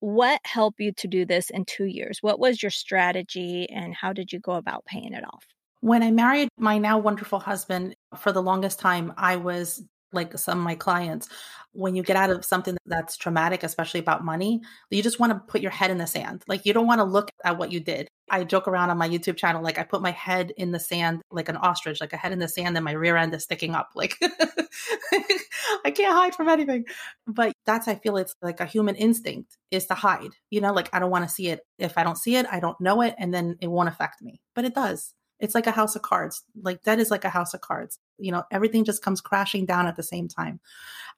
what 0.00 0.40
helped 0.44 0.80
you 0.80 0.92
to 0.92 1.06
do 1.06 1.24
this 1.24 1.50
in 1.50 1.64
two 1.66 1.84
years? 1.84 2.18
What 2.22 2.38
was 2.38 2.62
your 2.62 2.70
strategy 2.70 3.68
and 3.70 3.94
how 3.94 4.12
did 4.12 4.32
you 4.32 4.40
go 4.40 4.52
about 4.52 4.84
paying 4.86 5.12
it 5.12 5.24
off? 5.24 5.44
When 5.82 6.02
I 6.02 6.10
married 6.10 6.48
my 6.58 6.78
now 6.78 6.98
wonderful 6.98 7.38
husband, 7.38 7.94
for 8.16 8.32
the 8.32 8.42
longest 8.42 8.78
time, 8.78 9.12
I 9.16 9.36
was 9.36 9.82
like 10.12 10.36
some 10.36 10.58
of 10.58 10.64
my 10.64 10.74
clients, 10.74 11.28
when 11.72 11.94
you 11.94 12.02
get 12.02 12.16
out 12.16 12.30
of 12.30 12.44
something 12.44 12.76
that's 12.86 13.16
traumatic, 13.16 13.62
especially 13.62 14.00
about 14.00 14.24
money, 14.24 14.60
you 14.90 15.02
just 15.02 15.20
want 15.20 15.32
to 15.32 15.38
put 15.38 15.60
your 15.60 15.70
head 15.70 15.90
in 15.90 15.98
the 15.98 16.06
sand. 16.06 16.42
Like 16.48 16.66
you 16.66 16.72
don't 16.72 16.86
want 16.86 16.98
to 16.98 17.04
look 17.04 17.30
at 17.44 17.58
what 17.58 17.70
you 17.70 17.80
did. 17.80 18.08
I 18.30 18.44
joke 18.44 18.68
around 18.68 18.90
on 18.90 18.98
my 18.98 19.08
YouTube 19.08 19.36
channel, 19.36 19.62
like 19.62 19.78
I 19.78 19.82
put 19.82 20.02
my 20.02 20.12
head 20.12 20.52
in 20.56 20.70
the 20.70 20.78
sand 20.78 21.20
like 21.30 21.48
an 21.48 21.56
ostrich, 21.56 22.00
like 22.00 22.12
a 22.12 22.16
head 22.16 22.32
in 22.32 22.38
the 22.38 22.48
sand 22.48 22.76
and 22.76 22.84
my 22.84 22.92
rear 22.92 23.16
end 23.16 23.34
is 23.34 23.42
sticking 23.42 23.74
up. 23.74 23.90
Like 23.94 24.16
I 25.84 25.90
can't 25.90 26.14
hide 26.14 26.34
from 26.34 26.48
anything. 26.48 26.84
But 27.26 27.52
that's, 27.66 27.88
I 27.88 27.96
feel 27.96 28.16
it's 28.16 28.34
like 28.40 28.60
a 28.60 28.66
human 28.66 28.94
instinct 28.94 29.58
is 29.70 29.86
to 29.86 29.94
hide. 29.94 30.30
You 30.48 30.60
know, 30.60 30.72
like 30.72 30.88
I 30.92 31.00
don't 31.00 31.10
want 31.10 31.28
to 31.28 31.34
see 31.34 31.48
it. 31.48 31.60
If 31.78 31.98
I 31.98 32.04
don't 32.04 32.16
see 32.16 32.36
it, 32.36 32.46
I 32.50 32.60
don't 32.60 32.80
know 32.80 33.02
it 33.02 33.14
and 33.18 33.34
then 33.34 33.56
it 33.60 33.68
won't 33.68 33.88
affect 33.88 34.22
me. 34.22 34.40
But 34.54 34.64
it 34.64 34.74
does. 34.74 35.12
It's 35.40 35.54
like 35.54 35.66
a 35.66 35.72
house 35.72 35.96
of 35.96 36.02
cards. 36.02 36.42
Like 36.62 36.82
that 36.84 37.00
is 37.00 37.10
like 37.10 37.24
a 37.24 37.30
house 37.30 37.52
of 37.54 37.62
cards. 37.62 37.98
You 38.18 38.30
know, 38.30 38.44
everything 38.52 38.84
just 38.84 39.02
comes 39.02 39.20
crashing 39.20 39.66
down 39.66 39.86
at 39.86 39.96
the 39.96 40.02
same 40.02 40.28
time. 40.28 40.60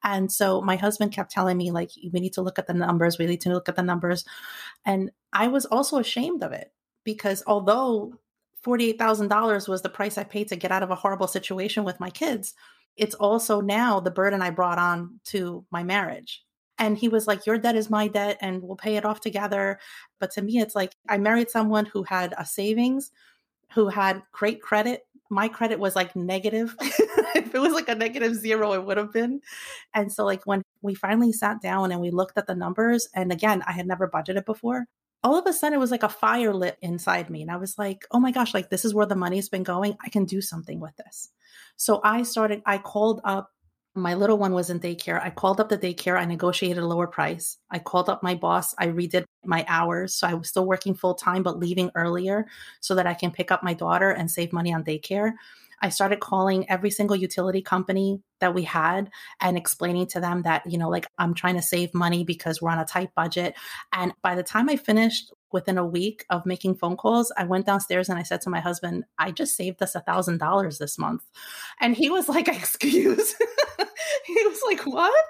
And 0.03 0.33
so 0.33 0.62
my 0.62 0.77
husband 0.77 1.12
kept 1.12 1.31
telling 1.31 1.57
me, 1.57 1.70
like, 1.70 1.90
we 2.12 2.20
need 2.20 2.33
to 2.35 2.42
look 2.42 2.59
at 2.59 2.66
the 2.66 2.75
numbers. 2.75 3.18
We 3.18 3.27
need 3.27 3.40
to 3.42 3.51
look 3.51 3.68
at 3.68 3.77
the 3.77 3.83
numbers. 3.83 4.25
And 4.85 5.11
I 5.33 5.48
was 5.48 5.66
also 5.66 5.98
ashamed 5.98 6.42
of 6.42 6.53
it 6.53 6.72
because 7.05 7.43
although 7.47 8.15
$48,000 8.65 9.69
was 9.69 9.83
the 9.83 9.88
price 9.88 10.19
I 10.19 10.25
paid 10.25 10.49
to 10.49 10.57
get 10.57 10.73
out 10.73 10.83
of 10.83 10.91
a 10.91 10.97
horrible 10.97 11.27
situation 11.27 11.85
with 11.85 12.01
my 12.01 12.11
kids, 12.11 12.55
it's 12.97 13.15
also 13.15 13.61
now 13.61 14.01
the 14.01 14.11
burden 14.11 14.43
I 14.43 14.51
brought 14.51 14.79
on 14.79 15.21
to 15.27 15.65
my 15.71 15.83
marriage. 15.83 16.45
And 16.79 16.97
he 16.97 17.09
was 17.09 17.27
like, 17.27 17.47
Your 17.47 17.59
debt 17.59 17.77
is 17.77 17.91
my 17.91 18.09
debt 18.09 18.38
and 18.41 18.62
we'll 18.62 18.77
pay 18.77 18.97
it 18.97 19.05
off 19.05 19.21
together. 19.21 19.79
But 20.19 20.31
to 20.33 20.43
me, 20.43 20.59
it's 20.59 20.75
like 20.75 20.95
I 21.09 21.19
married 21.19 21.51
someone 21.51 21.87
who 21.87 22.03
had 22.03 22.35
a 22.38 22.45
savings 22.45 23.11
who 23.75 23.88
had 23.88 24.23
great 24.33 24.61
credit. 24.61 25.03
My 25.31 25.49
credit 25.49 25.79
was 25.79 25.97
like 25.97 26.15
negative. 26.15 26.77
if 26.81 27.55
it 27.55 27.59
was 27.59 27.73
like 27.73 27.88
a 27.88 27.95
negative 27.95 28.35
zero, 28.35 28.73
it 28.73 28.85
would 28.85 28.97
have 28.97 29.12
been. 29.12 29.41
And 29.95 30.12
so, 30.12 30.25
like, 30.25 30.43
when 30.45 30.62
we 30.83 30.95
finally 30.95 31.33
sat 31.33 31.62
down 31.62 31.91
and 31.91 32.01
we 32.01 32.11
looked 32.11 32.37
at 32.37 32.47
the 32.47 32.55
numbers, 32.55 33.09
and 33.15 33.33
again, 33.33 33.62
I 33.67 33.73
had 33.73 33.87
never 33.87 34.09
budgeted 34.09 34.45
before, 34.45 34.87
all 35.25 35.39
of 35.39 35.47
a 35.47 35.53
sudden 35.53 35.77
it 35.77 35.81
was 35.81 35.91
like 35.91 36.03
a 36.03 36.09
fire 36.09 36.53
lit 36.53 36.79
inside 36.83 37.31
me. 37.31 37.43
And 37.43 37.51
I 37.51 37.57
was 37.57 37.79
like, 37.79 38.05
oh 38.11 38.21
my 38.21 38.33
gosh, 38.33 38.55
like, 38.55 38.71
this 38.71 38.85
is 38.85 38.95
where 38.95 39.07
the 39.07 39.17
money's 39.17 39.49
been 39.49 39.63
going. 39.63 39.97
I 40.05 40.09
can 40.09 40.25
do 40.25 40.41
something 40.41 40.81
with 40.81 40.97
this. 40.97 41.31
So 41.77 42.01
I 42.03 42.23
started, 42.23 42.63
I 42.67 42.79
called 42.79 43.21
up 43.25 43.51
my 43.95 44.15
little 44.15 44.39
one 44.39 44.55
was 44.55 44.71
in 44.71 44.81
daycare. 44.81 45.23
I 45.23 45.31
called 45.31 45.61
up 45.61 45.69
the 45.69 45.77
daycare. 45.77 46.19
I 46.19 46.25
negotiated 46.25 46.83
a 46.83 46.87
lower 46.87 47.07
price. 47.07 47.59
I 47.71 47.79
called 47.79 48.09
up 48.09 48.23
my 48.23 48.35
boss. 48.35 48.75
I 48.79 48.87
redid 48.87 49.25
my 49.45 49.67
hours. 49.69 50.15
So 50.15 50.27
I 50.27 50.35
was 50.35 50.49
still 50.49 50.65
working 50.65 50.95
full 50.95 51.15
time, 51.15 51.43
but 51.43 51.59
leaving 51.59 51.91
earlier 51.95 52.47
so 52.81 52.95
that 52.95 53.07
I 53.07 53.15
can 53.15 53.31
pick 53.31 53.51
up 53.51 53.63
my 53.63 53.75
daughter 53.75 54.11
and 54.11 54.31
save 54.31 54.53
money 54.53 54.73
on 54.73 54.83
daycare. 54.83 55.33
I 55.83 55.88
started 55.88 56.21
calling 56.21 56.71
every 56.71 56.90
single 56.90 57.16
utility 57.16 57.61
company 57.61 58.23
that 58.40 58.55
we 58.55 58.62
had 58.62 59.11
and 59.40 59.59
explaining 59.59 60.07
to 60.09 60.21
them 60.21 60.42
that, 60.42 60.62
you 60.71 60.79
know, 60.79 60.88
like 60.88 61.07
I'm 61.18 61.35
trying 61.35 61.57
to 61.57 61.62
save 61.62 61.92
money 61.92 62.25
because 62.25 62.62
we're 62.62 62.71
on 62.71 62.79
a 62.79 62.85
tight 62.85 63.11
budget. 63.14 63.55
And 63.92 64.12
by 64.23 64.37
the 64.37 64.42
time 64.42 64.71
I 64.71 64.77
finished 64.77 65.33
within 65.53 65.79
a 65.79 65.87
week 65.87 66.25
of 66.31 66.47
making 66.47 66.77
phone 66.77 66.97
calls, 66.97 67.33
I 67.37 67.45
went 67.45 67.67
downstairs 67.67 68.09
and 68.09 68.19
I 68.19 68.23
said 68.23 68.41
to 68.43 68.51
my 68.51 68.61
husband, 68.61 69.05
I 69.19 69.31
just 69.31 69.57
saved 69.57 69.83
us 69.83 69.95
a 69.95 70.01
thousand 70.01 70.38
dollars 70.38 70.79
this 70.79 70.99
month. 70.99 71.23
And 71.81 71.97
he 71.97 72.11
was 72.11 72.29
like, 72.29 72.49
excuse. 72.49 73.35
he 74.27 74.35
was 74.47 74.61
like, 74.67 74.87
what? 74.87 75.25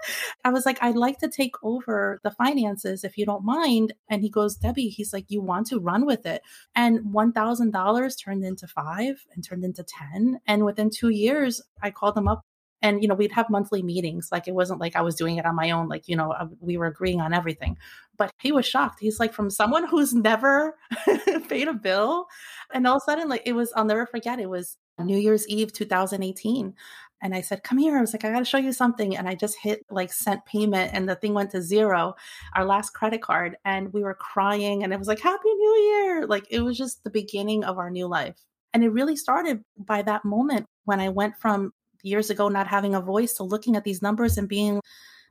I 0.44 0.50
was 0.50 0.66
like, 0.66 0.78
I'd 0.82 0.96
like 0.96 1.18
to 1.18 1.28
take 1.28 1.54
over 1.62 2.20
the 2.22 2.30
finances 2.30 3.04
if 3.04 3.16
you 3.16 3.26
don't 3.26 3.44
mind. 3.44 3.92
And 4.08 4.22
he 4.22 4.30
goes, 4.30 4.56
Debbie, 4.56 4.88
he's 4.88 5.12
like, 5.12 5.26
you 5.28 5.40
want 5.40 5.66
to 5.68 5.78
run 5.78 6.06
with 6.06 6.26
it. 6.26 6.42
And 6.74 7.00
$1,000 7.00 8.24
turned 8.24 8.44
into 8.44 8.66
five 8.66 9.24
and 9.34 9.44
turned 9.44 9.64
into 9.64 9.84
10. 9.84 10.40
And 10.46 10.64
within 10.64 10.90
two 10.90 11.10
years, 11.10 11.62
I 11.82 11.90
called 11.90 12.16
him 12.16 12.28
up 12.28 12.44
and 12.82 13.02
you 13.02 13.08
know 13.08 13.14
we'd 13.14 13.32
have 13.32 13.48
monthly 13.48 13.82
meetings 13.82 14.28
like 14.32 14.46
it 14.48 14.54
wasn't 14.54 14.80
like 14.80 14.96
i 14.96 15.02
was 15.02 15.14
doing 15.14 15.36
it 15.36 15.46
on 15.46 15.54
my 15.54 15.70
own 15.70 15.88
like 15.88 16.08
you 16.08 16.16
know 16.16 16.34
we 16.60 16.76
were 16.76 16.86
agreeing 16.86 17.20
on 17.20 17.32
everything. 17.32 17.76
But 18.18 18.30
he 18.40 18.52
was 18.52 18.66
shocked. 18.66 18.98
He's 19.00 19.18
like 19.18 19.32
from 19.32 19.50
someone 19.50 19.86
who's 19.86 20.12
never 20.12 20.76
paid 21.48 21.66
a 21.66 21.72
bill 21.72 22.26
and 22.72 22.86
all 22.86 22.96
of 22.96 23.02
a 23.02 23.04
sudden 23.04 23.28
like 23.28 23.42
it 23.46 23.52
was 23.52 23.72
i'll 23.76 23.84
never 23.84 24.06
forget 24.06 24.38
it 24.38 24.48
was 24.48 24.76
new 25.00 25.16
year's 25.16 25.48
eve 25.48 25.72
2018 25.72 26.74
and 27.22 27.34
i 27.34 27.40
said 27.40 27.64
come 27.64 27.78
here. 27.78 27.96
I 27.98 28.00
was 28.00 28.12
like 28.12 28.24
i 28.24 28.30
gotta 28.30 28.44
show 28.44 28.58
you 28.58 28.72
something 28.72 29.16
and 29.16 29.28
i 29.28 29.34
just 29.34 29.56
hit 29.60 29.84
like 29.90 30.12
sent 30.12 30.44
payment 30.46 30.92
and 30.94 31.08
the 31.08 31.16
thing 31.16 31.34
went 31.34 31.50
to 31.52 31.62
zero 31.62 32.14
our 32.54 32.64
last 32.64 32.90
credit 32.90 33.22
card 33.22 33.56
and 33.64 33.92
we 33.92 34.02
were 34.02 34.14
crying 34.14 34.84
and 34.84 34.92
it 34.92 34.98
was 34.98 35.08
like 35.08 35.20
happy 35.20 35.52
new 35.54 35.76
year! 35.90 36.26
Like 36.26 36.46
it 36.50 36.60
was 36.60 36.76
just 36.78 37.04
the 37.04 37.10
beginning 37.10 37.64
of 37.64 37.78
our 37.78 37.90
new 37.90 38.06
life. 38.06 38.36
And 38.74 38.82
it 38.82 38.90
really 38.90 39.16
started 39.16 39.62
by 39.76 40.02
that 40.02 40.24
moment 40.24 40.66
when 40.84 41.00
I 41.00 41.10
went 41.10 41.36
from 41.38 41.72
years 42.02 42.30
ago 42.30 42.48
not 42.48 42.66
having 42.66 42.94
a 42.94 43.00
voice 43.00 43.34
to 43.34 43.42
looking 43.42 43.76
at 43.76 43.84
these 43.84 44.02
numbers 44.02 44.36
and 44.36 44.48
being 44.48 44.80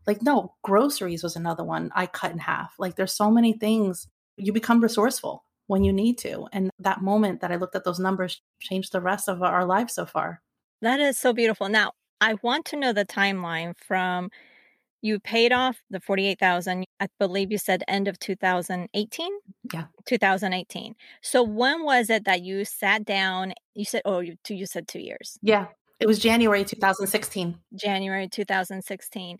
like 0.07 0.21
no 0.21 0.53
groceries 0.63 1.23
was 1.23 1.35
another 1.35 1.63
one 1.63 1.91
i 1.95 2.05
cut 2.05 2.31
in 2.31 2.39
half. 2.39 2.73
Like 2.79 2.95
there's 2.95 3.13
so 3.13 3.29
many 3.29 3.53
things. 3.53 4.07
You 4.37 4.53
become 4.53 4.81
resourceful 4.81 5.43
when 5.67 5.83
you 5.83 5.93
need 5.93 6.17
to 6.17 6.47
and 6.51 6.69
that 6.79 7.01
moment 7.01 7.41
that 7.41 7.51
i 7.51 7.55
looked 7.55 7.75
at 7.75 7.83
those 7.85 7.99
numbers 7.99 8.41
changed 8.59 8.91
the 8.91 8.99
rest 9.01 9.29
of 9.29 9.41
our 9.41 9.65
lives 9.65 9.93
so 9.93 10.05
far. 10.05 10.41
That 10.81 10.99
is 10.99 11.17
so 11.17 11.33
beautiful. 11.33 11.69
Now 11.69 11.91
i 12.19 12.35
want 12.41 12.65
to 12.65 12.77
know 12.77 12.93
the 12.93 13.05
timeline 13.05 13.73
from 13.77 14.29
you 15.03 15.19
paid 15.19 15.51
off 15.51 15.81
the 15.89 15.99
48,000 15.99 16.85
I 16.99 17.07
believe 17.19 17.51
you 17.51 17.57
said 17.57 17.83
end 17.87 18.07
of 18.07 18.19
2018 18.19 19.29
yeah. 19.73 19.85
2018 20.05 20.95
so 21.21 21.41
when 21.43 21.83
was 21.83 22.09
it 22.09 22.25
that 22.25 22.43
you 22.43 22.65
sat 22.65 23.03
down 23.03 23.53
you 23.73 23.85
said 23.85 24.03
oh 24.05 24.19
you, 24.19 24.35
two, 24.43 24.55
you 24.55 24.65
said 24.65 24.87
2 24.87 24.99
years? 24.99 25.39
Yeah 25.41 25.67
it 26.01 26.07
was 26.07 26.19
January 26.19 26.65
2016. 26.65 27.57
January 27.75 28.27
2016. 28.27 29.37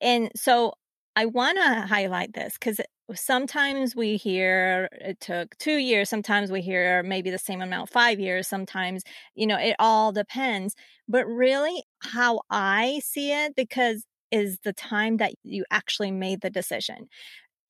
And 0.00 0.30
so 0.36 0.72
I 1.16 1.26
want 1.26 1.58
to 1.58 1.80
highlight 1.82 2.32
this 2.34 2.54
because 2.54 2.80
sometimes 3.14 3.96
we 3.96 4.16
hear 4.16 4.88
it 4.92 5.18
took 5.18 5.58
two 5.58 5.78
years, 5.78 6.08
sometimes 6.08 6.52
we 6.52 6.60
hear 6.60 7.02
maybe 7.02 7.30
the 7.30 7.38
same 7.38 7.60
amount, 7.60 7.90
five 7.90 8.20
years, 8.20 8.46
sometimes, 8.46 9.02
you 9.34 9.46
know, 9.46 9.58
it 9.58 9.74
all 9.80 10.12
depends. 10.12 10.76
But 11.08 11.26
really, 11.26 11.82
how 12.00 12.40
I 12.48 13.00
see 13.04 13.32
it, 13.32 13.56
because 13.56 14.04
is 14.30 14.58
the 14.62 14.74
time 14.74 15.16
that 15.16 15.32
you 15.42 15.64
actually 15.70 16.12
made 16.12 16.42
the 16.42 16.50
decision 16.50 17.08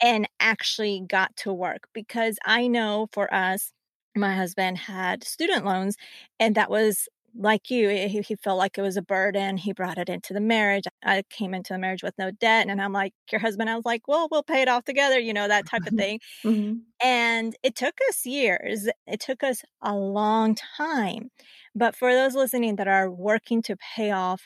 and 0.02 0.28
actually 0.38 1.02
got 1.08 1.34
to 1.36 1.52
work. 1.52 1.88
Because 1.94 2.36
I 2.44 2.66
know 2.66 3.08
for 3.12 3.32
us, 3.32 3.72
my 4.14 4.34
husband 4.34 4.76
had 4.76 5.24
student 5.24 5.64
loans, 5.64 5.96
and 6.38 6.54
that 6.56 6.70
was 6.70 7.08
like 7.38 7.70
you, 7.70 7.88
he, 7.88 8.20
he, 8.20 8.35
felt 8.35 8.59
like 8.59 8.77
it 8.77 8.83
was 8.83 8.96
a 8.96 9.03
burden. 9.03 9.57
He 9.57 9.72
brought 9.72 9.96
it 9.96 10.09
into 10.09 10.35
the 10.35 10.40
marriage. 10.40 10.85
I 11.05 11.22
came 11.31 11.55
into 11.55 11.72
the 11.72 11.79
marriage 11.79 12.03
with 12.03 12.14
no 12.18 12.33
debt. 12.33 12.66
And 12.68 12.83
I'm 12.83 12.92
like, 12.92 13.14
your 13.31 13.40
husband, 13.40 13.70
I 13.70 13.77
was 13.77 13.85
like, 13.85 14.09
well, 14.09 14.27
we'll 14.31 14.42
pay 14.42 14.62
it 14.62 14.68
off 14.68 14.85
together, 14.85 15.18
you 15.20 15.33
know, 15.33 15.46
that 15.46 15.66
type 15.66 15.87
of 15.87 15.92
thing. 15.96 16.18
Mm-hmm. 16.44 16.79
And 17.01 17.57
it 17.62 17.77
took 17.77 17.94
us 18.09 18.27
years. 18.27 18.88
It 19.07 19.20
took 19.20 19.44
us 19.44 19.62
a 19.81 19.94
long 19.94 20.57
time. 20.77 21.31
But 21.74 21.94
for 21.94 22.12
those 22.12 22.35
listening 22.35 22.77
that 22.77 22.88
are 22.88 23.09
working 23.09 23.62
to 23.62 23.77
pay 23.77 24.11
off 24.11 24.42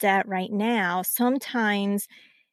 debt 0.00 0.26
right 0.26 0.50
now, 0.50 1.02
sometimes 1.02 2.08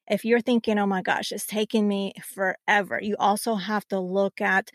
if 0.07 0.23
you're 0.25 0.41
thinking, 0.41 0.77
oh 0.77 0.85
my 0.85 1.01
gosh, 1.01 1.31
it's 1.31 1.47
taking 1.47 1.87
me 1.87 2.13
forever, 2.23 2.99
you 3.01 3.15
also 3.17 3.55
have 3.55 3.87
to 3.87 3.99
look 3.99 4.41
at 4.41 4.69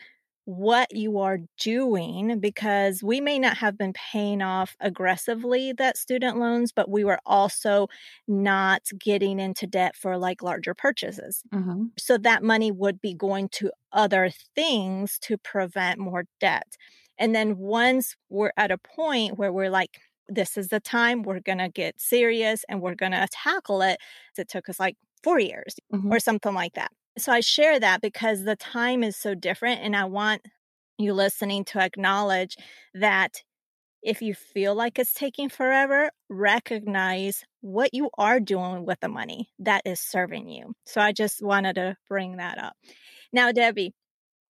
what 0.46 0.94
you 0.94 1.18
are 1.18 1.38
doing 1.58 2.38
because 2.38 3.02
we 3.02 3.20
may 3.20 3.36
not 3.36 3.56
have 3.56 3.76
been 3.76 3.92
paying 3.92 4.40
off 4.40 4.76
aggressively 4.80 5.72
that 5.72 5.96
student 5.96 6.38
loans, 6.38 6.70
but 6.70 6.88
we 6.88 7.02
were 7.02 7.18
also 7.26 7.88
not 8.28 8.82
getting 8.98 9.40
into 9.40 9.66
debt 9.66 9.96
for 9.96 10.16
like 10.16 10.42
larger 10.42 10.72
purchases. 10.72 11.42
Mm-hmm. 11.52 11.86
So 11.98 12.16
that 12.18 12.44
money 12.44 12.70
would 12.70 13.00
be 13.00 13.12
going 13.12 13.48
to 13.50 13.72
other 13.92 14.30
things 14.54 15.18
to 15.22 15.36
prevent 15.36 15.98
more 15.98 16.26
debt. 16.40 16.76
And 17.18 17.34
then 17.34 17.58
once 17.58 18.14
we're 18.28 18.52
at 18.56 18.70
a 18.70 18.78
point 18.78 19.36
where 19.36 19.52
we're 19.52 19.70
like, 19.70 19.98
this 20.28 20.56
is 20.56 20.68
the 20.68 20.80
time 20.80 21.22
we're 21.22 21.40
going 21.40 21.58
to 21.58 21.68
get 21.68 22.00
serious 22.00 22.64
and 22.68 22.80
we're 22.80 22.94
going 22.94 23.12
to 23.12 23.26
tackle 23.32 23.82
it. 23.82 23.98
It 24.38 24.48
took 24.48 24.68
us 24.68 24.78
like 24.78 24.96
four 25.24 25.40
years 25.40 25.74
mm-hmm. 25.92 26.12
or 26.12 26.20
something 26.20 26.54
like 26.54 26.74
that. 26.74 26.92
So 27.18 27.32
I 27.32 27.40
share 27.40 27.80
that 27.80 28.00
because 28.02 28.44
the 28.44 28.56
time 28.56 29.02
is 29.02 29.16
so 29.16 29.34
different. 29.34 29.80
And 29.80 29.96
I 29.96 30.04
want 30.04 30.42
you 30.98 31.12
listening 31.12 31.64
to 31.66 31.80
acknowledge 31.80 32.56
that 32.94 33.42
if 34.02 34.22
you 34.22 34.34
feel 34.34 34.74
like 34.74 34.98
it's 34.98 35.12
taking 35.12 35.48
forever, 35.48 36.10
recognize 36.28 37.44
what 37.60 37.92
you 37.92 38.10
are 38.18 38.38
doing 38.38 38.84
with 38.84 39.00
the 39.00 39.08
money 39.08 39.48
that 39.58 39.82
is 39.84 39.98
serving 39.98 40.48
you. 40.48 40.74
So 40.84 41.00
I 41.00 41.12
just 41.12 41.42
wanted 41.42 41.74
to 41.74 41.96
bring 42.08 42.36
that 42.36 42.58
up. 42.58 42.74
Now, 43.32 43.50
Debbie, 43.50 43.92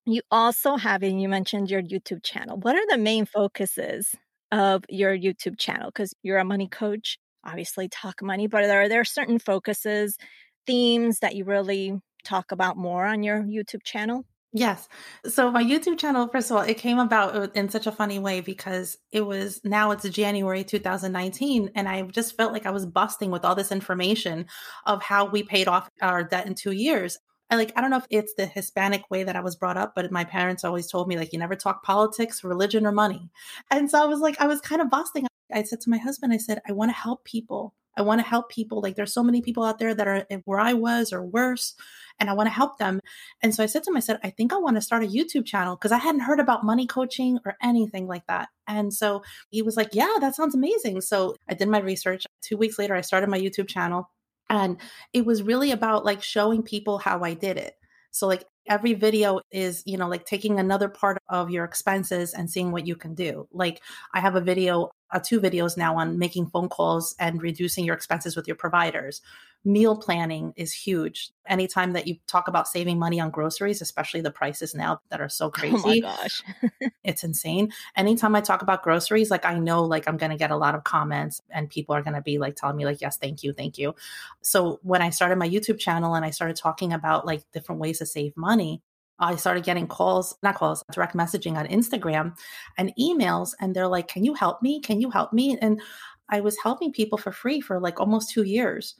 you 0.05 0.22
also 0.31 0.76
have, 0.76 1.02
and 1.02 1.20
you 1.20 1.29
mentioned 1.29 1.70
your 1.70 1.83
YouTube 1.83 2.22
channel. 2.22 2.59
What 2.59 2.76
are 2.76 2.87
the 2.88 2.98
main 2.98 3.26
focuses 3.26 4.14
of 4.52 4.85
your 4.88 5.16
YouTube 5.16 5.59
channel? 5.59 5.90
Because 5.90 6.14
you're 6.22 6.38
a 6.38 6.44
money 6.44 6.68
coach, 6.68 7.18
obviously 7.44 7.88
talk 7.88 8.22
money, 8.22 8.46
but 8.46 8.64
are 8.64 8.88
there 8.88 9.05
certain 9.05 9.38
focuses, 9.38 10.18
themes 10.66 11.20
that 11.20 11.35
you 11.35 11.44
really 11.44 11.94
talk 12.26 12.52
about 12.52 12.76
more 12.76 13.06
on 13.06 13.22
your 13.22 13.42
YouTube 13.42 13.82
channel? 13.84 14.24
Yes. 14.52 14.88
So 15.26 15.50
my 15.50 15.62
YouTube 15.62 15.98
channel, 15.98 16.28
first 16.28 16.50
of 16.50 16.56
all, 16.56 16.62
it 16.62 16.78
came 16.78 16.98
about 16.98 17.36
uh, 17.36 17.48
in 17.54 17.68
such 17.68 17.86
a 17.86 17.92
funny 17.92 18.18
way 18.18 18.40
because 18.40 18.96
it 19.12 19.20
was 19.20 19.60
now 19.64 19.90
it's 19.90 20.08
January 20.08 20.64
2019, 20.64 21.72
and 21.74 21.86
I 21.86 22.02
just 22.02 22.36
felt 22.36 22.54
like 22.54 22.64
I 22.64 22.70
was 22.70 22.86
busting 22.86 23.30
with 23.30 23.44
all 23.44 23.54
this 23.54 23.70
information 23.70 24.46
of 24.86 25.02
how 25.02 25.26
we 25.26 25.42
paid 25.42 25.68
off 25.68 25.90
our 26.00 26.24
debt 26.24 26.46
in 26.46 26.54
two 26.54 26.70
years. 26.72 27.18
I 27.50 27.56
like 27.56 27.72
I 27.76 27.80
don't 27.82 27.90
know 27.90 27.98
if 27.98 28.06
it's 28.08 28.34
the 28.34 28.46
Hispanic 28.46 29.10
way 29.10 29.24
that 29.24 29.36
I 29.36 29.40
was 29.40 29.56
brought 29.56 29.76
up, 29.76 29.92
but 29.94 30.10
my 30.10 30.24
parents 30.24 30.64
always 30.64 30.86
told 30.86 31.06
me 31.06 31.18
like 31.18 31.34
you 31.34 31.38
never 31.38 31.54
talk 31.54 31.82
politics, 31.82 32.42
religion, 32.42 32.86
or 32.86 32.92
money. 32.92 33.28
And 33.70 33.90
so 33.90 34.02
I 34.02 34.06
was 34.06 34.20
like, 34.20 34.40
I 34.40 34.46
was 34.46 34.62
kind 34.62 34.80
of 34.80 34.88
busting. 34.88 35.26
I 35.52 35.64
said 35.64 35.80
to 35.82 35.90
my 35.90 35.98
husband, 35.98 36.32
I 36.32 36.38
said, 36.38 36.60
I 36.66 36.72
want 36.72 36.90
to 36.90 36.96
help 36.96 37.24
people. 37.24 37.74
I 37.96 38.02
want 38.02 38.20
to 38.20 38.26
help 38.26 38.50
people. 38.50 38.80
Like 38.80 38.96
there's 38.96 39.12
so 39.12 39.22
many 39.22 39.40
people 39.40 39.64
out 39.64 39.78
there 39.78 39.94
that 39.94 40.06
are 40.06 40.26
where 40.44 40.61
I 40.61 40.72
was 40.72 41.12
or 41.12 41.24
worse, 41.24 41.74
and 42.18 42.30
I 42.30 42.32
want 42.32 42.46
to 42.46 42.52
help 42.52 42.78
them. 42.78 43.00
And 43.42 43.54
so 43.54 43.62
I 43.62 43.66
said 43.66 43.82
to 43.85 43.90
him, 43.90 43.96
I 43.96 44.00
said, 44.00 44.20
I 44.22 44.30
think 44.30 44.52
I 44.52 44.59
want 44.59 44.76
to 44.76 44.80
start 44.80 45.04
a 45.04 45.06
YouTube 45.06 45.46
channel 45.46 45.76
because 45.76 45.92
I 45.92 45.98
hadn't 45.98 46.22
heard 46.22 46.40
about 46.40 46.64
money 46.64 46.87
coaching 46.87 47.38
or 47.44 47.56
anything 47.62 48.06
like 48.06 48.26
that. 48.26 48.48
And 48.66 48.92
so 48.92 49.22
he 49.50 49.62
was 49.62 49.76
like, 49.76 49.90
Yeah, 49.92 50.14
that 50.20 50.35
sounds 50.35 50.54
amazing. 50.54 51.00
So 51.00 51.37
I 51.48 51.54
did 51.54 51.68
my 51.68 51.80
research. 51.80 52.26
Two 52.42 52.56
weeks 52.56 52.78
later, 52.78 52.94
I 52.94 53.00
started 53.00 53.28
my 53.28 53.40
YouTube 53.40 53.68
channel. 53.68 54.11
And 54.48 54.76
it 55.12 55.26
was 55.26 55.42
really 55.42 55.72
about 55.72 56.04
like 56.04 56.22
showing 56.22 56.62
people 56.62 56.98
how 56.98 57.22
I 57.24 57.35
did 57.35 57.56
it. 57.56 57.74
So 58.12 58.26
like 58.26 58.44
every 58.68 58.94
video 58.94 59.40
is, 59.50 59.83
you 59.87 59.96
know, 59.96 60.09
like 60.09 60.24
taking 60.24 60.59
another 60.59 60.88
part 60.88 61.18
of 61.29 61.50
your 61.50 61.64
expenses 61.64 62.35
and 62.35 62.50
seeing 62.50 62.72
what 62.72 62.87
you 62.87 62.96
can 62.96 63.14
do. 63.14 63.48
Like 63.52 63.83
I 64.14 64.20
have 64.20 64.37
a 64.37 64.40
video, 64.40 64.90
uh, 65.11 65.20
two 65.22 65.40
videos 65.40 65.76
now 65.76 65.96
on 65.96 66.18
making 66.18 66.46
phone 66.48 66.68
calls 66.68 67.14
and 67.18 67.42
reducing 67.42 67.85
your 67.85 67.94
expenses 67.94 68.37
with 68.37 68.46
your 68.46 68.57
providers 68.57 69.20
meal 69.66 69.96
planning 69.96 70.52
is 70.57 70.72
huge. 70.72 71.31
Anytime 71.46 71.92
that 71.92 72.07
you 72.07 72.16
talk 72.29 72.46
about 72.46 72.68
saving 72.68 72.98
money 72.98 73.18
on 73.20 73.31
groceries, 73.31 73.83
especially 73.83 74.20
the 74.20 74.31
prices 74.31 74.74
now 74.74 75.00
that 75.11 75.20
are 75.20 75.29
so 75.29 75.50
crazy. 75.50 75.76
Oh 75.76 75.88
my 75.88 75.98
gosh. 75.98 76.42
it's 77.05 77.24
insane. 77.24 77.72
Anytime 77.96 78.37
I 78.37 78.40
talk 78.40 78.62
about 78.62 78.83
groceries, 78.83 79.31
like 79.31 79.44
I 79.44 79.59
know 79.59 79.85
like 79.85 80.09
I'm 80.09 80.16
going 80.16 80.31
to 80.31 80.37
get 80.37 80.50
a 80.50 80.57
lot 80.57 80.74
of 80.74 80.85
comments 80.85 81.42
and 81.50 81.68
people 81.68 81.94
are 81.94 82.02
going 82.02 82.14
to 82.14 82.22
be 82.22 82.38
like 82.38 82.57
telling 82.57 82.76
me 82.76 82.85
like 82.85 83.00
yes, 83.00 83.16
thank 83.16 83.42
you, 83.42 83.52
thank 83.52 83.76
you. 83.76 83.94
So 84.40 84.79
when 84.83 85.02
I 85.02 85.11
started 85.11 85.37
my 85.37 85.48
YouTube 85.48 85.79
channel 85.79 86.14
and 86.14 86.24
I 86.24 86.31
started 86.31 86.57
talking 86.57 86.92
about 86.92 87.26
like 87.26 87.42
different 87.52 87.81
ways 87.81 87.98
to 87.98 88.07
save 88.07 88.37
money, 88.37 88.83
I 89.18 89.37
started 89.37 89.64
getting 89.64 89.88
calls, 89.88 90.37
not 90.42 90.57
calls, 90.57 90.85
direct 90.92 91.16
messaging 91.16 91.57
on 91.57 91.66
Instagram 91.66 92.37
and 92.79 92.92
emails. 92.98 93.55
And 93.61 93.74
they're 93.74 93.88
like, 93.88 94.09
Can 94.09 94.24
you 94.24 94.35
help 94.35 94.62
me? 94.62 94.81
Can 94.81 95.00
you 95.00 95.11
help 95.11 95.33
me? 95.33 95.59
And 95.61 95.81
I 96.29 96.40
was 96.40 96.57
helping 96.62 96.92
people 96.92 97.18
for 97.18 97.33
free 97.33 97.61
for 97.61 97.81
like 97.81 98.00
almost 98.00 98.31
two 98.31 98.42
years. 98.42 98.94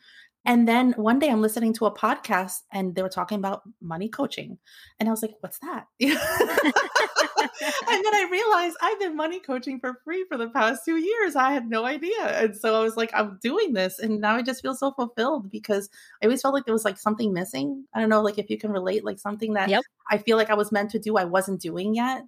And 0.47 0.69
then 0.69 0.93
one 0.93 1.19
day 1.19 1.29
I'm 1.29 1.43
listening 1.43 1.73
to 1.75 1.87
a 1.87 1.95
podcast 1.95 2.61
and 2.73 2.95
they 2.95 3.03
were 3.03 3.09
talking 3.09 3.39
about 3.39 3.63
money 3.81 4.09
coaching. 4.09 4.59
And 5.01 5.09
I 5.09 5.13
was 5.13 5.21
like, 5.21 5.35
what's 5.41 5.59
that? 5.59 5.87
and 6.01 6.15
then 8.05 8.15
I 8.15 8.29
realized 8.31 8.77
I've 8.81 9.01
been 9.01 9.17
money 9.17 9.41
coaching 9.41 9.81
for 9.81 10.01
free 10.05 10.25
for 10.29 10.37
the 10.37 10.51
past 10.51 10.85
two 10.85 10.99
years. 10.99 11.35
I 11.35 11.51
had 11.51 11.69
no 11.69 11.85
idea. 11.85 12.41
And 12.41 12.57
so 12.57 12.79
I 12.79 12.85
was 12.85 12.97
like, 12.97 13.11
I'm 13.13 13.41
doing 13.43 13.73
this. 13.73 13.99
And 13.99 14.21
now 14.21 14.37
I 14.37 14.43
just 14.43 14.63
feel 14.63 14.77
so 14.77 14.93
fulfilled 14.93 15.51
because 15.51 15.89
I 16.23 16.27
always 16.27 16.43
felt 16.43 16.55
like 16.55 16.65
there 16.65 16.75
was 16.75 16.85
like 16.85 16.99
something 16.99 17.33
missing. 17.33 17.85
I 17.93 18.01
don't 18.01 18.09
know, 18.09 18.23
like 18.23 18.39
if 18.39 18.49
you 18.49 18.57
can 18.57 18.71
relate, 18.71 19.05
like 19.05 19.19
something 19.19 19.55
that 19.55 19.69
yep. 19.69 19.83
I 20.11 20.19
feel 20.19 20.37
like 20.37 20.51
I 20.51 20.55
was 20.55 20.71
meant 20.71 20.93
to 20.93 21.01
do, 21.01 21.17
I 21.17 21.25
wasn't 21.25 21.61
doing 21.61 21.97
yet. 21.97 22.23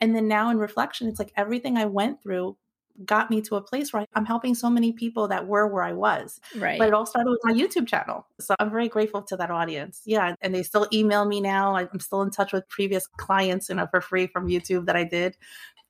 And 0.00 0.16
then 0.16 0.26
now 0.26 0.50
in 0.50 0.58
reflection, 0.58 1.08
it's 1.08 1.18
like 1.18 1.32
everything 1.36 1.76
I 1.76 1.84
went 1.84 2.22
through 2.22 2.56
got 3.04 3.30
me 3.30 3.40
to 3.42 3.56
a 3.56 3.60
place 3.60 3.92
where 3.92 4.04
I'm 4.14 4.24
helping 4.24 4.54
so 4.54 4.68
many 4.68 4.92
people 4.92 5.28
that 5.28 5.46
were 5.46 5.66
where 5.66 5.82
I 5.82 5.92
was. 5.92 6.40
Right. 6.56 6.78
But 6.78 6.88
it 6.88 6.94
all 6.94 7.06
started 7.06 7.30
with 7.30 7.40
my 7.44 7.52
YouTube 7.52 7.86
channel. 7.86 8.26
So 8.40 8.54
I'm 8.58 8.70
very 8.70 8.88
grateful 8.88 9.22
to 9.22 9.36
that 9.36 9.50
audience. 9.50 10.02
Yeah. 10.04 10.34
And 10.40 10.54
they 10.54 10.62
still 10.62 10.86
email 10.92 11.24
me 11.24 11.40
now. 11.40 11.76
I'm 11.76 12.00
still 12.00 12.22
in 12.22 12.30
touch 12.30 12.52
with 12.52 12.68
previous 12.68 13.06
clients, 13.06 13.68
you 13.68 13.76
know, 13.76 13.86
for 13.90 14.00
free 14.00 14.26
from 14.26 14.48
YouTube 14.48 14.86
that 14.86 14.96
I 14.96 15.04
did. 15.04 15.36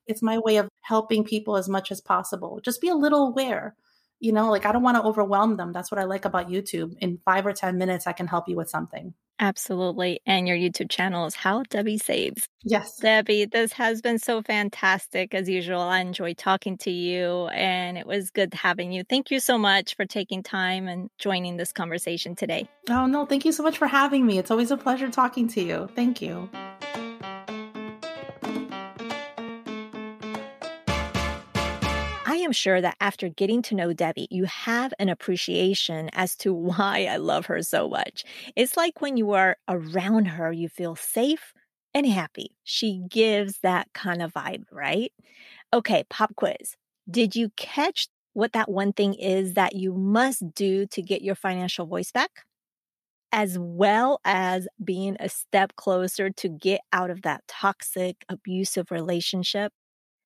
It's 0.07 0.21
my 0.21 0.39
way 0.39 0.57
of 0.57 0.69
helping 0.81 1.23
people 1.23 1.55
as 1.55 1.69
much 1.69 1.91
as 1.91 2.01
possible. 2.01 2.59
Just 2.63 2.81
be 2.81 2.89
a 2.89 2.95
little 2.95 3.27
aware. 3.27 3.75
You 4.19 4.31
know, 4.31 4.49
like 4.49 4.65
I 4.65 4.71
don't 4.71 4.83
want 4.83 4.97
to 4.97 5.03
overwhelm 5.03 5.57
them. 5.57 5.71
That's 5.71 5.91
what 5.91 5.99
I 5.99 6.03
like 6.03 6.25
about 6.25 6.49
YouTube. 6.49 6.97
In 6.99 7.19
five 7.25 7.45
or 7.45 7.53
10 7.53 7.77
minutes, 7.77 8.07
I 8.07 8.11
can 8.11 8.27
help 8.27 8.47
you 8.47 8.55
with 8.55 8.69
something. 8.69 9.13
Absolutely. 9.39 10.19
And 10.25 10.47
your 10.47 10.57
YouTube 10.57 10.89
channel 10.89 11.25
is 11.25 11.33
How 11.33 11.63
Debbie 11.69 11.97
Saves. 11.97 12.47
Yes. 12.63 12.97
Debbie, 12.97 13.45
this 13.45 13.71
has 13.73 14.01
been 14.01 14.19
so 14.19 14.41
fantastic 14.41 15.33
as 15.33 15.47
usual. 15.47 15.79
I 15.79 16.01
enjoyed 16.01 16.37
talking 16.37 16.77
to 16.79 16.91
you 16.91 17.47
and 17.47 17.97
it 17.97 18.05
was 18.05 18.31
good 18.31 18.53
having 18.53 18.91
you. 18.91 19.03
Thank 19.09 19.31
you 19.31 19.39
so 19.39 19.57
much 19.57 19.95
for 19.95 20.05
taking 20.05 20.43
time 20.43 20.87
and 20.87 21.09
joining 21.17 21.55
this 21.55 21.71
conversation 21.71 22.35
today. 22.35 22.67
Oh, 22.89 23.05
no. 23.05 23.25
Thank 23.25 23.45
you 23.45 23.53
so 23.53 23.63
much 23.63 23.77
for 23.77 23.87
having 23.87 24.25
me. 24.25 24.39
It's 24.39 24.51
always 24.51 24.71
a 24.71 24.77
pleasure 24.77 25.09
talking 25.09 25.47
to 25.49 25.63
you. 25.63 25.89
Thank 25.95 26.21
you. 26.21 26.49
Am 32.49 32.53
sure 32.53 32.81
that 32.81 32.97
after 32.99 33.29
getting 33.29 33.61
to 33.63 33.75
know 33.75 33.93
Debbie, 33.93 34.27
you 34.31 34.45
have 34.45 34.93
an 34.99 35.09
appreciation 35.09 36.09
as 36.13 36.35
to 36.37 36.53
why 36.69 37.07
I 37.09 37.17
love 37.17 37.45
her 37.47 37.61
so 37.61 37.87
much. 37.87 38.23
It's 38.55 38.75
like 38.75 39.01
when 39.01 39.17
you 39.17 39.31
are 39.33 39.57
around 39.67 40.25
her, 40.25 40.51
you 40.51 40.69
feel 40.69 40.95
safe 40.95 41.53
and 41.93 42.05
happy. 42.05 42.55
She 42.63 43.01
gives 43.09 43.59
that 43.63 43.87
kind 43.93 44.21
of 44.21 44.33
vibe, 44.33 44.65
right? 44.71 45.11
Okay, 45.73 46.03
pop 46.09 46.35
quiz. 46.35 46.75
Did 47.09 47.35
you 47.35 47.49
catch 47.57 48.07
what 48.33 48.53
that 48.53 48.69
one 48.71 48.93
thing 48.93 49.13
is 49.15 49.55
that 49.55 49.75
you 49.75 49.93
must 49.93 50.43
do 50.55 50.85
to 50.87 51.01
get 51.01 51.21
your 51.21 51.35
financial 51.35 51.85
voice 51.85 52.11
back? 52.11 52.31
As 53.31 53.59
well 53.59 54.19
as 54.25 54.67
being 54.83 55.15
a 55.19 55.29
step 55.29 55.75
closer 55.75 56.31
to 56.31 56.49
get 56.49 56.81
out 56.93 57.11
of 57.11 57.21
that 57.23 57.43
toxic, 57.47 58.25
abusive 58.27 58.91
relationship 58.91 59.71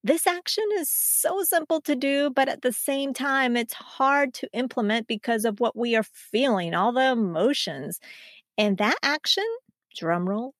this 0.04 0.28
action 0.28 0.66
is 0.76 0.90
so 0.90 1.44
simple 1.44 1.80
to 1.82 1.96
do, 1.96 2.30
but 2.30 2.50
at 2.50 2.62
the 2.62 2.74
same 2.74 3.14
time, 3.14 3.56
it's 3.56 3.74
hard 3.74 4.34
to 4.36 4.50
implement 4.54 5.08
because 5.08 5.46
of 5.46 5.60
what 5.60 5.78
we 5.78 5.96
are 5.96 6.04
feeling, 6.04 6.74
all 6.74 6.92
the 6.92 7.12
emotions. 7.12 8.00
And 8.58 8.78
that 8.80 8.98
action, 9.04 9.46
drumroll, 9.96 10.52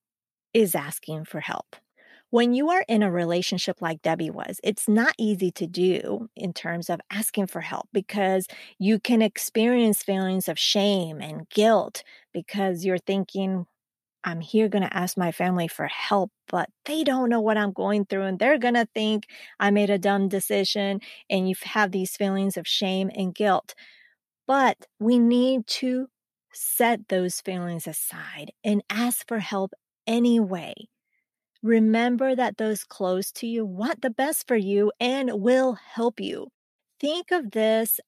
is 0.54 0.76
asking 0.76 1.26
for 1.26 1.40
help. 1.42 1.76
When 2.32 2.54
you 2.54 2.70
are 2.72 2.86
in 2.88 3.04
a 3.04 3.12
relationship 3.12 3.82
like 3.82 4.02
Debbie 4.02 4.32
was, 4.32 4.60
it's 4.64 4.88
not 4.90 5.14
easy 5.20 5.52
to 5.52 5.68
do 5.68 6.30
in 6.36 6.54
terms 6.54 6.90
of 6.90 7.00
asking 7.12 7.48
for 7.48 7.62
help 7.62 7.88
because 7.94 8.48
you 8.80 9.00
can 9.00 9.22
experience 9.22 10.04
feelings 10.04 10.50
of 10.50 10.60
shame 10.60 11.22
and 11.22 11.48
guilt 11.50 12.04
because 12.34 12.86
you're 12.86 12.98
thinking, 12.98 13.68
I'm 14.24 14.42
here 14.42 14.70
going 14.70 14.84
to 14.84 14.96
ask 14.96 15.18
my 15.18 15.32
family 15.32 15.68
for 15.68 15.88
help, 15.88 16.32
but 16.48 16.70
they 16.86 17.04
don't 17.04 17.30
know 17.30 17.42
what 17.42 17.58
I'm 17.58 17.74
going 17.74 18.06
through 18.06 18.24
and 18.24 18.40
they're 18.40 18.58
going 18.58 18.76
to 18.76 18.88
think 18.94 19.28
I 19.60 19.72
made 19.72 19.90
a 19.90 19.98
dumb 19.98 20.30
decision 20.30 21.02
and 21.30 21.50
you 21.50 21.56
have 21.64 21.92
these 21.92 22.16
feelings 22.16 22.58
of 22.58 22.68
shame 22.68 23.12
and 23.16 23.36
guilt. 23.36 23.76
But 24.48 24.78
we 25.00 25.20
need 25.20 25.68
to 25.68 26.08
set 26.54 27.08
those 27.10 27.42
feelings 27.42 27.88
aside 27.88 28.52
and 28.64 28.84
ask 28.90 29.28
for 29.28 29.40
help 29.40 29.74
anyway. 30.08 30.74
Remember 31.62 32.36
that 32.36 32.58
those 32.58 32.84
close 32.84 33.32
to 33.34 33.48
you 33.48 33.66
want 33.66 34.02
the 34.02 34.10
best 34.10 34.48
for 34.48 34.58
you 34.58 34.92
and 35.00 35.32
will 35.42 35.74
help 35.74 36.20
you. 36.20 36.48
Think 37.00 37.32
of 37.32 37.52
this 37.52 38.00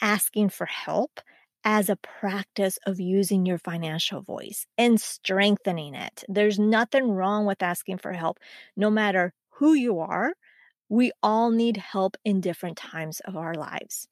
asking 0.00 0.50
for 0.50 0.66
help 0.66 1.20
as 1.64 1.88
a 1.88 1.96
practice 1.96 2.78
of 2.86 3.00
using 3.00 3.46
your 3.46 3.58
financial 3.58 4.22
voice 4.22 4.66
and 4.76 5.00
strengthening 5.00 5.94
it. 5.94 6.24
There's 6.28 6.58
nothing 6.58 7.10
wrong 7.12 7.46
with 7.46 7.62
asking 7.62 7.98
for 7.98 8.12
help, 8.12 8.38
no 8.76 8.90
matter 8.90 9.32
who 9.50 9.74
you 9.74 9.98
are. 10.00 10.34
We 10.88 11.12
all 11.22 11.50
need 11.50 11.76
help 11.78 12.16
in 12.24 12.40
different 12.40 12.78
times 12.78 13.20
of 13.20 13.36
our 13.36 13.54
lives. 13.54 14.08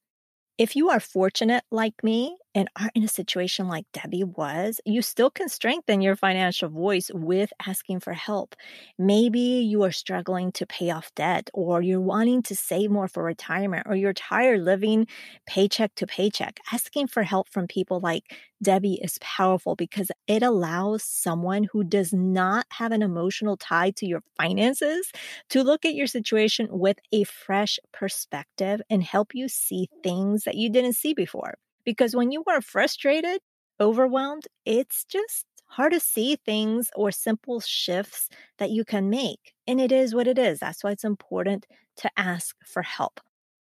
If 0.59 0.77
you 0.77 0.91
are 0.91 1.01
fortunate 1.01 1.65
like 1.71 2.03
me 2.03 2.39
and 2.57 2.69
aren't 2.81 2.97
in 2.97 3.05
a 3.05 3.09
situation 3.09 3.69
like 3.69 3.87
Debbie 3.93 4.25
was, 4.25 4.81
you 4.85 5.03
still 5.03 5.31
can 5.31 5.49
strengthen 5.49 6.01
your 6.01 6.17
financial 6.17 6.69
voice 6.71 7.11
with 7.15 7.53
asking 7.67 8.01
for 8.01 8.15
help. 8.15 8.57
Maybe 8.99 9.41
you 9.41 9.83
are 9.85 9.93
struggling 9.93 10.53
to 10.53 10.67
pay 10.67 10.91
off 10.91 11.15
debt, 11.15 11.51
or 11.55 11.83
you're 11.83 12.01
wanting 12.01 12.43
to 12.45 12.57
save 12.57 12.91
more 12.91 13.09
for 13.09 13.23
retirement, 13.23 13.87
or 13.89 13.95
you're 13.95 14.15
tired 14.15 14.63
living 14.63 15.07
paycheck 15.47 15.95
to 15.97 16.07
paycheck. 16.07 16.59
Asking 16.73 17.07
for 17.09 17.23
help 17.23 17.49
from 17.51 17.69
people 17.69 18.01
like 18.01 18.25
Debbie 18.63 19.01
is 19.03 19.19
powerful 19.21 19.77
because 19.77 20.11
it 20.27 20.43
allows 20.43 21.05
someone 21.05 21.65
who 21.65 21.85
does 21.85 22.13
not 22.13 22.67
have 22.71 22.93
an 22.93 23.03
emotional 23.03 23.57
tie 23.59 23.91
to 23.93 24.07
your 24.07 24.23
finances 24.39 25.13
to 25.51 25.63
look 25.63 25.85
at 25.85 25.95
your 25.95 26.07
situation 26.07 26.69
with 26.71 26.99
a 27.13 27.25
fresh 27.25 27.79
perspective 27.93 28.81
and 28.91 29.03
help 29.03 29.35
you 29.35 29.49
see 29.49 29.89
things 30.03 30.45
that 30.45 30.55
you 30.57 30.71
didn't 30.71 30.95
see 30.95 31.15
before. 31.15 31.55
Because 31.87 32.15
when 32.15 32.31
you 32.33 32.45
are 32.49 32.61
frustrated, 32.61 33.41
overwhelmed, 33.81 34.47
it's 34.67 35.07
just 35.07 35.47
hard 35.69 35.93
to 35.93 36.01
see 36.01 36.37
things 36.37 36.91
or 36.95 37.11
simple 37.11 37.61
shifts 37.61 38.29
that 38.59 38.71
you 38.71 38.85
can 38.85 39.09
make. 39.09 39.55
And 39.67 39.81
it 39.81 39.93
is 39.93 40.15
what 40.15 40.29
it 40.29 40.39
is. 40.39 40.61
That's 40.61 40.85
why 40.85 40.91
it's 40.91 41.05
important 41.05 41.67
to 41.99 42.11
ask 42.19 42.55
for 42.67 42.83
help. 42.83 43.21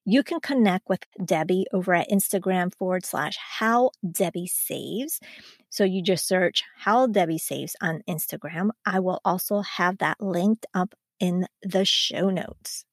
You 0.03 0.23
can 0.23 0.39
connect 0.39 0.87
with 0.87 1.01
Debbie 1.23 1.65
over 1.73 1.93
at 1.93 2.09
Instagram 2.09 2.73
forward 2.73 3.05
slash 3.05 3.37
how 3.37 3.91
Debbie 4.09 4.47
saves. 4.47 5.19
So 5.69 5.83
you 5.83 6.01
just 6.01 6.27
search 6.27 6.63
how 6.77 7.07
Debbie 7.07 7.37
saves 7.37 7.75
on 7.81 8.03
Instagram. 8.07 8.69
I 8.85 8.99
will 8.99 9.19
also 9.25 9.61
have 9.61 9.97
that 9.97 10.21
linked 10.21 10.65
up 10.73 10.95
in 11.19 11.45
the 11.61 11.83
show 11.83 12.29
notes. 12.29 12.85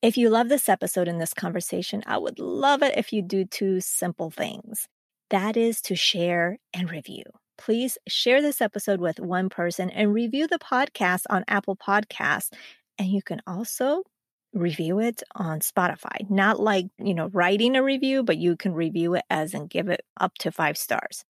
If 0.00 0.16
you 0.16 0.30
love 0.30 0.48
this 0.48 0.68
episode 0.68 1.08
and 1.08 1.20
this 1.20 1.34
conversation, 1.34 2.04
I 2.06 2.18
would 2.18 2.38
love 2.38 2.84
it 2.84 2.96
if 2.96 3.12
you 3.12 3.20
do 3.20 3.44
two 3.44 3.80
simple 3.80 4.30
things. 4.30 4.86
That 5.30 5.56
is 5.56 5.80
to 5.82 5.96
share 5.96 6.58
and 6.72 6.88
review. 6.88 7.24
Please 7.56 7.98
share 8.06 8.40
this 8.40 8.60
episode 8.60 9.00
with 9.00 9.18
one 9.18 9.48
person 9.48 9.90
and 9.90 10.14
review 10.14 10.46
the 10.46 10.60
podcast 10.60 11.22
on 11.28 11.44
Apple 11.48 11.74
Podcasts. 11.74 12.52
And 12.96 13.08
you 13.08 13.22
can 13.22 13.42
also 13.44 14.04
review 14.54 15.00
it 15.00 15.24
on 15.34 15.58
Spotify. 15.58 16.30
Not 16.30 16.60
like, 16.60 16.86
you 16.98 17.14
know, 17.14 17.26
writing 17.32 17.74
a 17.74 17.82
review, 17.82 18.22
but 18.22 18.38
you 18.38 18.56
can 18.56 18.74
review 18.74 19.14
it 19.14 19.24
as 19.28 19.52
and 19.52 19.68
give 19.68 19.88
it 19.88 20.02
up 20.20 20.34
to 20.38 20.52
five 20.52 20.78
stars. 20.78 21.24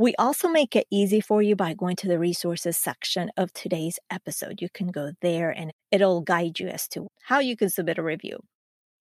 We 0.00 0.14
also 0.14 0.48
make 0.48 0.76
it 0.76 0.86
easy 0.90 1.20
for 1.20 1.42
you 1.42 1.54
by 1.54 1.74
going 1.74 1.94
to 1.96 2.08
the 2.08 2.18
resources 2.18 2.78
section 2.78 3.30
of 3.36 3.52
today's 3.52 3.98
episode. 4.10 4.62
You 4.62 4.70
can 4.72 4.86
go 4.86 5.12
there 5.20 5.50
and 5.50 5.74
it'll 5.90 6.22
guide 6.22 6.58
you 6.58 6.68
as 6.68 6.88
to 6.88 7.08
how 7.24 7.40
you 7.40 7.54
can 7.54 7.68
submit 7.68 7.98
a 7.98 8.02
review. 8.02 8.38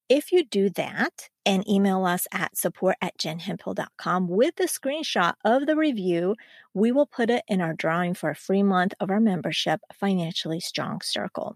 If 0.09 0.33
you 0.33 0.43
do 0.43 0.69
that 0.71 1.29
and 1.45 1.65
email 1.69 2.03
us 2.03 2.27
at 2.33 2.57
support 2.57 2.97
at 3.01 3.17
jenhemphill.com 3.17 4.27
with 4.27 4.57
the 4.57 4.65
screenshot 4.65 5.35
of 5.45 5.67
the 5.67 5.77
review, 5.77 6.35
we 6.73 6.91
will 6.91 7.05
put 7.05 7.29
it 7.29 7.45
in 7.47 7.61
our 7.61 7.73
drawing 7.73 8.13
for 8.13 8.31
a 8.31 8.35
free 8.35 8.61
month 8.61 8.93
of 8.99 9.09
our 9.09 9.21
membership, 9.21 9.79
Financially 9.93 10.59
Strong 10.59 10.99
Circle. 11.03 11.55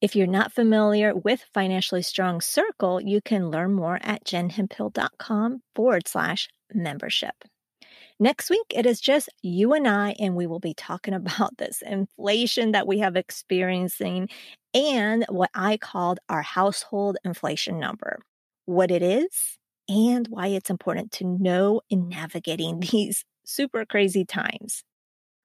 If 0.00 0.16
you're 0.16 0.26
not 0.26 0.54
familiar 0.54 1.14
with 1.14 1.44
Financially 1.52 2.00
Strong 2.00 2.40
Circle, 2.40 3.02
you 3.02 3.20
can 3.20 3.50
learn 3.50 3.74
more 3.74 3.98
at 4.00 4.24
jenhemphill.com 4.24 5.60
forward 5.74 6.08
slash 6.08 6.48
membership. 6.72 7.34
Next 8.20 8.50
week, 8.50 8.66
it 8.70 8.84
is 8.84 9.00
just 9.00 9.28
you 9.42 9.72
and 9.74 9.86
I, 9.86 10.14
and 10.18 10.34
we 10.34 10.46
will 10.46 10.58
be 10.60 10.74
talking 10.74 11.14
about 11.14 11.56
this 11.58 11.82
inflation 11.82 12.72
that 12.72 12.86
we 12.86 12.98
have 12.98 13.16
experiencing 13.16 14.28
and 14.74 15.24
what 15.28 15.50
I 15.54 15.76
called 15.76 16.18
our 16.28 16.42
household 16.42 17.16
inflation 17.24 17.78
number, 17.78 18.18
what 18.66 18.90
it 18.90 19.02
is, 19.02 19.58
and 19.88 20.26
why 20.28 20.48
it's 20.48 20.70
important 20.70 21.12
to 21.12 21.24
know 21.24 21.80
in 21.90 22.08
navigating 22.08 22.80
these 22.92 23.24
super 23.44 23.84
crazy 23.86 24.24
times. 24.24 24.82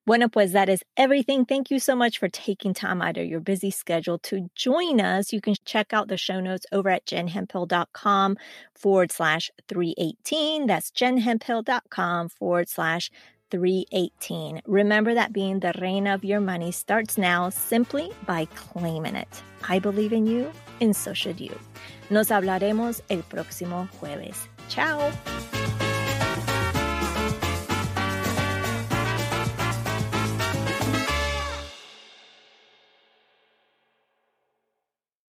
Bueno, 0.05 0.27
pues 0.27 0.51
that 0.51 0.67
is 0.67 0.83
everything. 0.97 1.45
Thank 1.45 1.71
you 1.71 1.79
so 1.79 1.95
much 1.95 2.19
for 2.19 2.27
taking 2.27 2.73
time 2.73 3.01
out 3.01 3.17
of 3.17 3.25
your 3.25 3.39
busy 3.39 3.71
schedule 3.71 4.19
to 4.19 4.49
join 4.53 4.99
us. 4.99 5.31
You 5.31 5.39
can 5.39 5.55
check 5.63 5.93
out 5.93 6.09
the 6.09 6.17
show 6.17 6.41
notes 6.41 6.65
over 6.73 6.89
at 6.89 7.05
jenhemphill.com 7.05 8.37
forward 8.75 9.11
slash 9.13 9.49
318. 9.69 10.67
That's 10.67 10.91
jenhemphill.com 10.91 12.29
forward 12.29 12.67
slash 12.67 13.11
318. 13.51 14.61
Remember 14.65 15.13
that 15.13 15.31
being 15.31 15.61
the 15.61 15.73
reina 15.79 16.15
of 16.15 16.25
your 16.25 16.41
money 16.41 16.71
starts 16.71 17.17
now 17.17 17.49
simply 17.49 18.11
by 18.25 18.45
claiming 18.55 19.15
it. 19.15 19.41
I 19.69 19.79
believe 19.79 20.11
in 20.11 20.25
you, 20.25 20.51
and 20.81 20.93
so 20.93 21.13
should 21.13 21.39
you. 21.39 21.57
Nos 22.09 22.27
hablaremos 22.27 23.01
el 23.09 23.21
próximo 23.21 23.87
jueves. 24.01 24.47
Ciao. 24.67 25.11